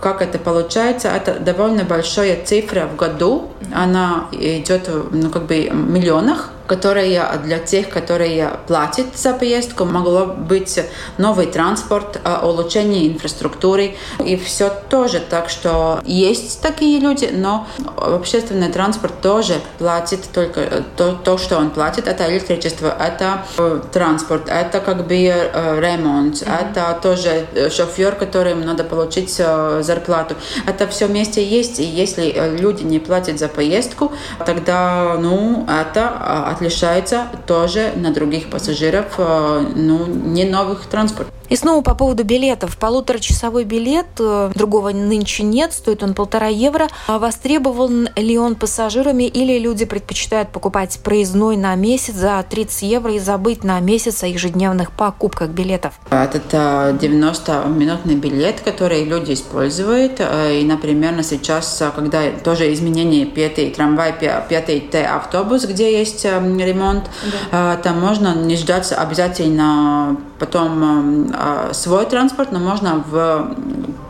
как 0.00 0.20
это 0.20 0.38
получается, 0.38 1.08
это 1.08 1.40
довольно 1.40 1.84
большая 1.84 2.44
цифра 2.44 2.86
в 2.86 2.96
году, 2.96 3.48
она 3.74 4.26
идет 4.32 4.90
ну, 5.10 5.30
как 5.30 5.46
бы 5.46 5.68
в 5.70 5.90
миллионах, 5.90 6.50
которые 6.66 7.22
для 7.44 7.58
тех, 7.58 7.88
которые 7.88 8.50
платят 8.66 9.16
за 9.16 9.32
поездку, 9.32 9.84
могло 9.84 10.26
быть 10.26 10.80
новый 11.18 11.46
транспорт, 11.46 12.20
улучшение 12.42 13.08
инфраструктуры 13.08 13.96
и 14.24 14.36
все 14.36 14.70
тоже. 14.90 15.20
Так 15.20 15.50
что 15.50 16.00
есть 16.04 16.60
такие 16.60 17.00
люди, 17.00 17.30
но 17.32 17.66
общественный 17.96 18.70
транспорт 18.70 19.20
тоже 19.20 19.54
платит 19.78 20.20
только 20.32 20.84
то, 20.96 21.12
то 21.12 21.38
что 21.38 21.56
он 21.56 21.70
платит. 21.70 22.08
Это 22.08 22.28
электричество, 22.30 22.94
это 22.98 23.44
транспорт, 23.92 24.48
это 24.48 24.80
как 24.80 25.06
бы 25.06 25.14
ремонт, 25.14 26.36
mm-hmm. 26.36 26.70
это 26.70 26.98
тоже 27.00 27.46
шофер, 27.70 28.14
которому 28.14 28.64
надо 28.64 28.84
получить 28.84 29.30
зарплату. 29.30 30.34
Это 30.66 30.86
все 30.88 31.06
вместе 31.06 31.44
есть. 31.44 31.80
И 31.80 31.84
если 31.84 32.56
люди 32.58 32.82
не 32.82 32.98
платят 32.98 33.38
за 33.38 33.48
поездку, 33.48 34.12
тогда 34.44 35.16
ну, 35.18 35.66
это 35.68 36.55
отличается 36.56 37.26
тоже 37.46 37.92
на 37.96 38.12
других 38.12 38.50
пассажиров, 38.50 39.18
ну, 39.18 40.06
не 40.06 40.44
новых 40.44 40.86
транспортов. 40.86 41.35
И 41.48 41.56
снова 41.56 41.82
по 41.82 41.94
поводу 41.94 42.24
билетов. 42.24 42.76
Полуторачасовой 42.76 43.64
билет, 43.64 44.06
э, 44.18 44.50
другого 44.54 44.90
нынче 44.90 45.44
нет, 45.44 45.72
стоит 45.72 46.02
он 46.02 46.14
полтора 46.14 46.48
евро. 46.48 46.88
А 47.06 47.18
востребован 47.18 48.08
ли 48.16 48.38
он 48.38 48.56
пассажирами 48.56 49.24
или 49.24 49.58
люди 49.58 49.84
предпочитают 49.84 50.50
покупать 50.50 50.98
проездной 51.02 51.56
на 51.56 51.74
месяц 51.74 52.14
за 52.14 52.44
30 52.48 52.82
евро 52.82 53.12
и 53.12 53.18
забыть 53.18 53.62
на 53.64 53.78
месяц 53.80 54.22
о 54.24 54.26
ежедневных 54.26 54.90
покупках 54.90 55.50
билетов? 55.50 55.94
Это 56.10 56.96
90-минутный 57.00 58.16
билет, 58.16 58.60
который 58.60 59.04
люди 59.04 59.34
используют. 59.34 60.14
Э, 60.18 60.58
и, 60.60 60.64
например, 60.64 61.22
сейчас, 61.22 61.80
э, 61.80 61.90
когда 61.94 62.30
тоже 62.42 62.72
изменение 62.72 63.26
пятый 63.26 63.70
трамвай, 63.70 64.14
пятый 64.48 64.80
Т-автобус, 64.80 65.64
где 65.64 65.96
есть 65.98 66.24
ремонт, 66.24 67.04
да. 67.50 67.76
там 67.76 68.00
можно 68.00 68.34
не 68.34 68.56
ждать 68.56 68.92
обязательно 68.92 70.16
потом 70.38 71.32
свой 71.72 72.06
транспорт, 72.06 72.52
но 72.52 72.58
можно 72.58 73.04
в 73.06 73.56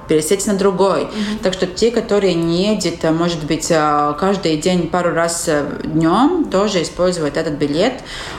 пересесть 0.09 0.47
на 0.47 0.55
другой. 0.55 1.03
Mm-hmm. 1.03 1.43
Так 1.43 1.53
что 1.53 1.67
те, 1.67 1.91
которые 1.91 2.35
не 2.35 2.75
едут, 2.75 3.05
а, 3.05 3.13
может 3.13 3.45
быть, 3.45 3.71
а, 3.71 4.13
каждый 4.15 4.57
день 4.57 4.89
пару 4.89 5.13
раз 5.13 5.49
днем, 5.85 6.47
тоже 6.51 6.83
используют 6.83 7.37
этот 7.37 7.55
билет. 7.55 7.95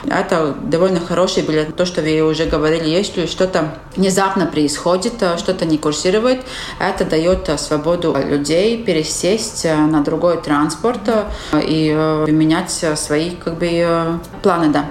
Это 0.06 0.54
довольно 0.62 1.00
хороший 1.00 1.42
билет. 1.42 1.76
То, 1.76 1.86
что 1.86 2.02
вы 2.02 2.20
уже 2.22 2.46
говорили, 2.46 2.88
если 2.88 3.26
что-то 3.26 3.74
внезапно 3.96 4.46
происходит, 4.46 5.14
что-то 5.38 5.64
не 5.64 5.78
курсирует, 5.78 6.40
это 6.78 7.04
дает 7.04 7.50
свободу 7.58 8.16
людей 8.16 8.82
пересесть 8.82 9.64
на 9.64 10.02
другой 10.02 10.40
транспорт 10.40 11.00
и 11.54 11.92
поменять 12.26 12.70
свои 12.70 13.30
как 13.30 13.58
бы, 13.58 14.20
планы. 14.42 14.68
Да. 14.68 14.86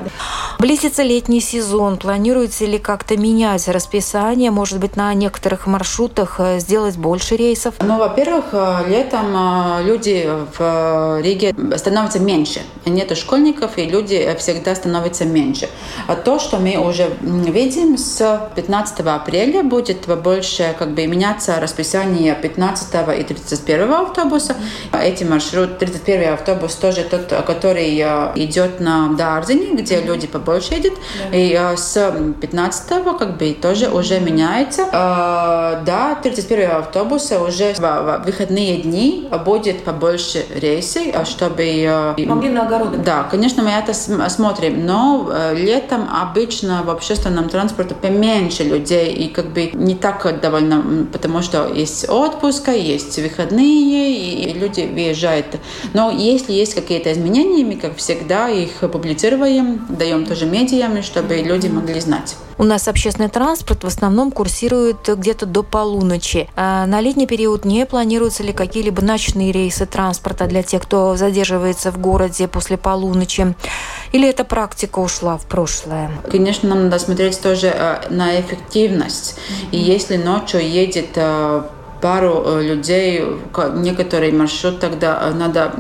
Близится 0.60 1.04
летний 1.04 1.42
сезон. 1.42 1.98
Планируется 1.98 2.66
ли 2.66 2.80
как-то 2.80 3.16
менять 3.18 3.68
расписание? 3.68 4.52
Может 4.52 4.80
быть, 4.80 4.96
на 4.96 5.14
некоторых 5.14 5.68
маршрутах 5.68 6.40
э, 6.40 6.60
сделать 6.68 6.98
больше 6.98 7.38
рейсов? 7.38 7.76
Ну, 7.82 7.98
во-первых, 7.98 8.46
э, 8.52 8.90
летом 8.90 9.28
э, 9.34 9.84
люди 9.84 10.30
в 10.58 11.22
Риге 11.22 11.56
становятся 11.78 12.20
меньше. 12.20 12.62
Нету 12.86 13.16
школьников, 13.16 13.78
и 13.78 13.86
люди 13.86 14.36
всегда 14.38 14.76
становятся 14.76 15.24
меньше. 15.24 15.70
А 16.08 16.16
то, 16.16 16.40
что 16.40 16.58
мы 16.58 16.78
уже 16.78 17.10
видим, 17.22 17.98
с 17.98 18.50
15 18.56 19.00
апреля 19.00 19.64
будет 19.64 20.08
больше 20.22 20.76
как 20.78 20.92
бы 20.92 21.08
меняться 21.08 21.58
расписание 21.62 22.36
15 22.36 23.20
и 23.20 23.24
31 23.24 23.94
автобуса. 23.94 24.56
Эти 24.92 25.24
маршрут, 25.24 25.78
31 25.78 26.34
автобус 26.34 26.76
тоже 26.76 27.04
тот, 27.04 27.28
который 27.46 28.02
идет 28.36 28.82
на 28.82 29.14
Дарзине, 29.14 29.74
где 29.82 30.02
люди 30.02 30.28
по 30.28 30.40
больше 30.40 30.74
едет. 30.74 30.94
Да. 31.32 31.38
И 31.38 31.78
с 31.78 31.96
15-го 31.96 33.14
как 33.14 33.38
бы 33.38 33.54
тоже 33.54 33.90
уже 33.90 34.20
меняется. 34.20 34.86
Да, 34.92 36.18
31 36.22 36.57
автобуса 36.66 37.42
уже 37.42 37.74
в, 37.74 38.24
выходные 38.26 38.82
дни 38.82 39.28
будет 39.46 39.84
побольше 39.84 40.46
рейсов, 40.56 41.04
а, 41.14 41.26
чтобы... 41.26 42.16
Могли 42.18 42.50
на 42.50 42.66
огороды. 42.66 42.98
Да, 42.98 43.24
конечно, 43.24 43.64
мы 43.64 43.70
это 43.70 43.94
смотрим, 43.94 44.86
но 44.86 45.30
а, 45.32 45.54
летом 45.54 46.08
обычно 46.10 46.84
в 46.84 46.90
общественном 46.90 47.50
транспорте 47.50 47.96
поменьше 47.96 48.64
людей 48.64 49.14
и 49.14 49.28
как 49.30 49.48
бы 49.48 49.72
не 49.74 49.96
так 49.96 50.40
довольно, 50.42 51.08
потому 51.12 51.42
что 51.42 51.68
есть 51.68 52.10
отпуска, 52.10 52.72
есть 52.72 53.18
выходные, 53.20 54.16
и 54.16 54.54
люди 54.54 54.82
выезжают. 54.82 55.58
Но 55.94 56.10
если 56.10 56.54
есть 56.54 56.76
какие-то 56.76 57.12
изменения, 57.12 57.66
мы, 57.66 57.76
как 57.76 57.96
всегда, 57.98 58.50
их 58.50 58.80
публицируем, 58.92 59.86
даем 59.90 60.26
тоже 60.26 60.46
медиами, 60.46 61.02
чтобы 61.02 61.36
люди 61.36 61.68
могли 61.68 62.00
знать. 62.00 62.36
У 62.60 62.64
нас 62.64 62.88
общественный 62.88 63.30
транспорт 63.30 63.84
в 63.84 63.88
основном 63.88 64.32
курсирует 64.32 64.98
где-то 65.08 65.46
до 65.46 65.62
полуночи. 65.62 66.50
А 66.56 66.88
на 66.88 67.02
летний 67.02 67.28
период 67.28 67.66
не 67.66 67.86
планируются 67.86 68.44
ли 68.44 68.52
какие-либо 68.52 69.04
ночные 69.04 69.52
рейсы 69.52 69.86
транспорта 69.86 70.48
для 70.48 70.64
тех, 70.64 70.82
кто 70.82 71.16
задерживается 71.16 71.92
в 71.92 72.00
городе 72.00 72.48
после 72.48 72.78
полуночи? 72.78 73.56
Или 74.12 74.28
эта 74.28 74.44
практика 74.44 75.00
ушла 75.00 75.38
в 75.38 75.46
прошлое? 75.46 76.10
Конечно, 76.32 76.70
нам 76.70 76.86
надо 76.86 76.98
смотреть 76.98 77.40
тоже 77.40 77.68
э, 77.68 78.10
на 78.10 78.40
эффективность. 78.40 79.38
Mm-hmm. 79.38 79.68
И 79.72 79.78
если 79.78 80.18
ночью 80.18 80.68
едет 80.68 81.10
э, 81.16 81.62
пару 82.02 82.44
э, 82.44 82.64
людей, 82.64 83.24
некоторый 83.76 84.32
маршрут, 84.32 84.80
тогда 84.80 85.32
надо 85.32 85.74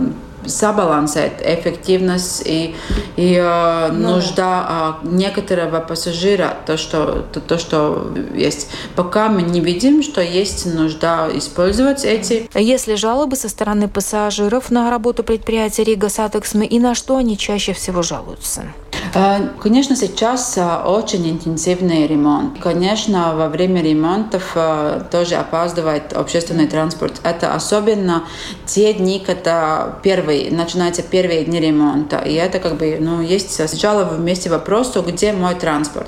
sabalansēt 0.47 1.41
эффективность 1.43 2.43
и, 2.45 2.75
и 3.15 3.33
э, 3.35 3.91
ну, 3.91 4.15
нужда 4.15 4.99
э, 5.03 5.07
некоторого 5.07 5.79
пассажира, 5.79 6.57
то 6.65 6.77
что, 6.77 7.25
то, 7.31 7.39
то, 7.39 7.57
что 7.57 8.13
есть. 8.35 8.69
Пока 8.95 9.29
мы 9.29 9.41
не 9.41 9.59
видим, 9.59 10.03
что 10.03 10.21
есть 10.21 10.65
нужда 10.65 11.29
использовать 11.33 12.05
эти. 12.05 12.49
Если 12.53 12.95
жалобы 12.95 13.35
со 13.35 13.49
стороны 13.49 13.87
пассажиров 13.87 14.71
на 14.71 14.89
работу 14.89 15.23
предприятия 15.23 15.83
Рига 15.83 16.09
Сатексмы 16.09 16.65
и 16.65 16.79
на 16.79 16.95
что 16.95 17.17
они 17.17 17.37
чаще 17.37 17.73
всего 17.73 18.01
жалуются? 18.01 18.63
Э, 19.13 19.49
конечно, 19.59 19.95
сейчас 19.95 20.57
э, 20.57 20.75
очень 20.85 21.29
интенсивный 21.29 22.07
ремонт. 22.07 22.59
Конечно, 22.59 23.35
во 23.35 23.49
время 23.49 23.81
ремонтов 23.81 24.51
э, 24.55 25.01
тоже 25.11 25.35
опаздывает 25.35 26.13
общественный 26.13 26.67
транспорт. 26.67 27.21
Это 27.23 27.53
особенно 27.53 28.23
те 28.65 28.93
дни, 28.93 29.23
когда 29.25 29.97
первый, 30.03 30.49
начинаются 30.51 31.01
первые 31.01 31.45
дни 31.45 31.59
ремонта. 31.59 32.17
И 32.19 32.33
это 32.33 32.59
как 32.59 32.75
бы, 32.77 32.97
ну, 32.99 33.21
есть 33.21 33.53
сначала 33.53 34.03
вместе 34.03 34.49
вопросу, 34.49 35.01
где 35.01 35.33
мой 35.33 35.55
транспорт. 35.55 36.07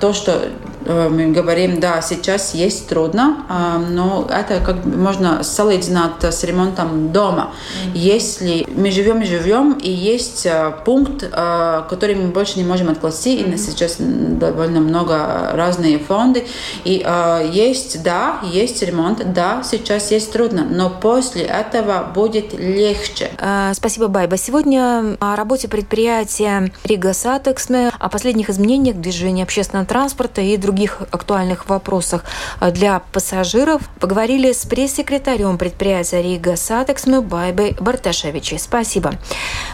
То, 0.00 0.12
что 0.12 0.48
мы 0.86 1.32
говорим, 1.32 1.80
да, 1.80 2.00
сейчас 2.02 2.54
есть 2.54 2.88
трудно, 2.88 3.44
а, 3.48 3.78
но 3.78 4.28
это 4.30 4.60
как 4.64 4.84
можно 4.84 5.42
салыдzināt 5.42 6.24
с 6.24 6.44
ремонтом 6.44 7.12
дома. 7.12 7.52
Если 7.94 8.66
мы 8.74 8.90
живем 8.90 9.24
живем, 9.24 9.72
и 9.72 9.90
есть 9.90 10.46
э, 10.46 10.72
пункт, 10.84 11.22
э, 11.22 11.82
который 11.88 12.14
мы 12.14 12.28
больше 12.28 12.58
не 12.58 12.64
можем 12.64 12.88
откласти, 12.88 13.36
и 13.36 13.56
сейчас 13.56 13.96
довольно 13.98 14.80
много 14.80 15.50
разные 15.54 15.98
фонды, 15.98 16.46
и 16.84 17.04
есть, 17.52 18.02
да, 18.02 18.40
есть 18.42 18.82
ремонт, 18.82 19.32
да, 19.32 19.62
сейчас 19.62 20.10
есть 20.10 20.32
трудно, 20.32 20.64
но 20.64 20.90
после 20.90 21.42
этого 21.42 22.10
будет 22.14 22.52
легче. 22.58 23.30
Спасибо, 23.74 24.08
Байба. 24.08 24.36
Сегодня 24.36 25.16
о 25.20 25.36
работе 25.36 25.68
предприятия 25.68 26.72
Rīgas 26.84 27.12
Satiksme, 27.12 27.92
о 27.98 28.08
последних 28.08 28.50
изменениях 28.50 28.96
движения 28.96 29.42
общественного 29.42 29.86
транспорта 29.86 30.40
и 30.40 30.56
других 30.56 30.71
других 30.72 31.02
актуальных 31.10 31.68
вопросах 31.68 32.24
для 32.72 33.00
пассажиров 33.12 33.82
поговорили 34.00 34.52
с 34.52 34.64
пресс-секретарем 34.64 35.58
предприятия 35.58 36.22
Rīgas 36.22 36.56
Satiksme 36.56 37.20
Байбой 37.20 37.76
Барташевичей. 37.78 38.58
Спасибо. 38.58 39.12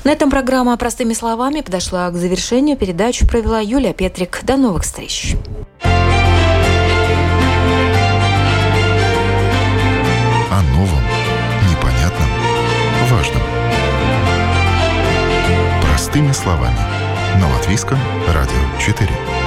На 0.02 0.10
этом 0.10 0.28
программа 0.28 0.76
«Простыми 0.76 1.12
словами» 1.14 1.60
подошла 1.60 2.10
к 2.10 2.16
завершению. 2.16 2.76
Передачу 2.76 3.28
провела 3.28 3.60
Юлия 3.60 3.92
Петрик. 3.92 4.40
До 4.42 4.56
новых 4.56 4.82
встреч. 4.82 5.36
О 10.50 10.62
новом, 10.72 11.04
непонятном, 11.70 12.28
важном. 13.08 13.42
Простыми 15.80 16.32
словами. 16.32 16.78
На 17.40 17.48
Латвийском 17.54 17.98
радио 18.26 18.58
4. 18.80 19.37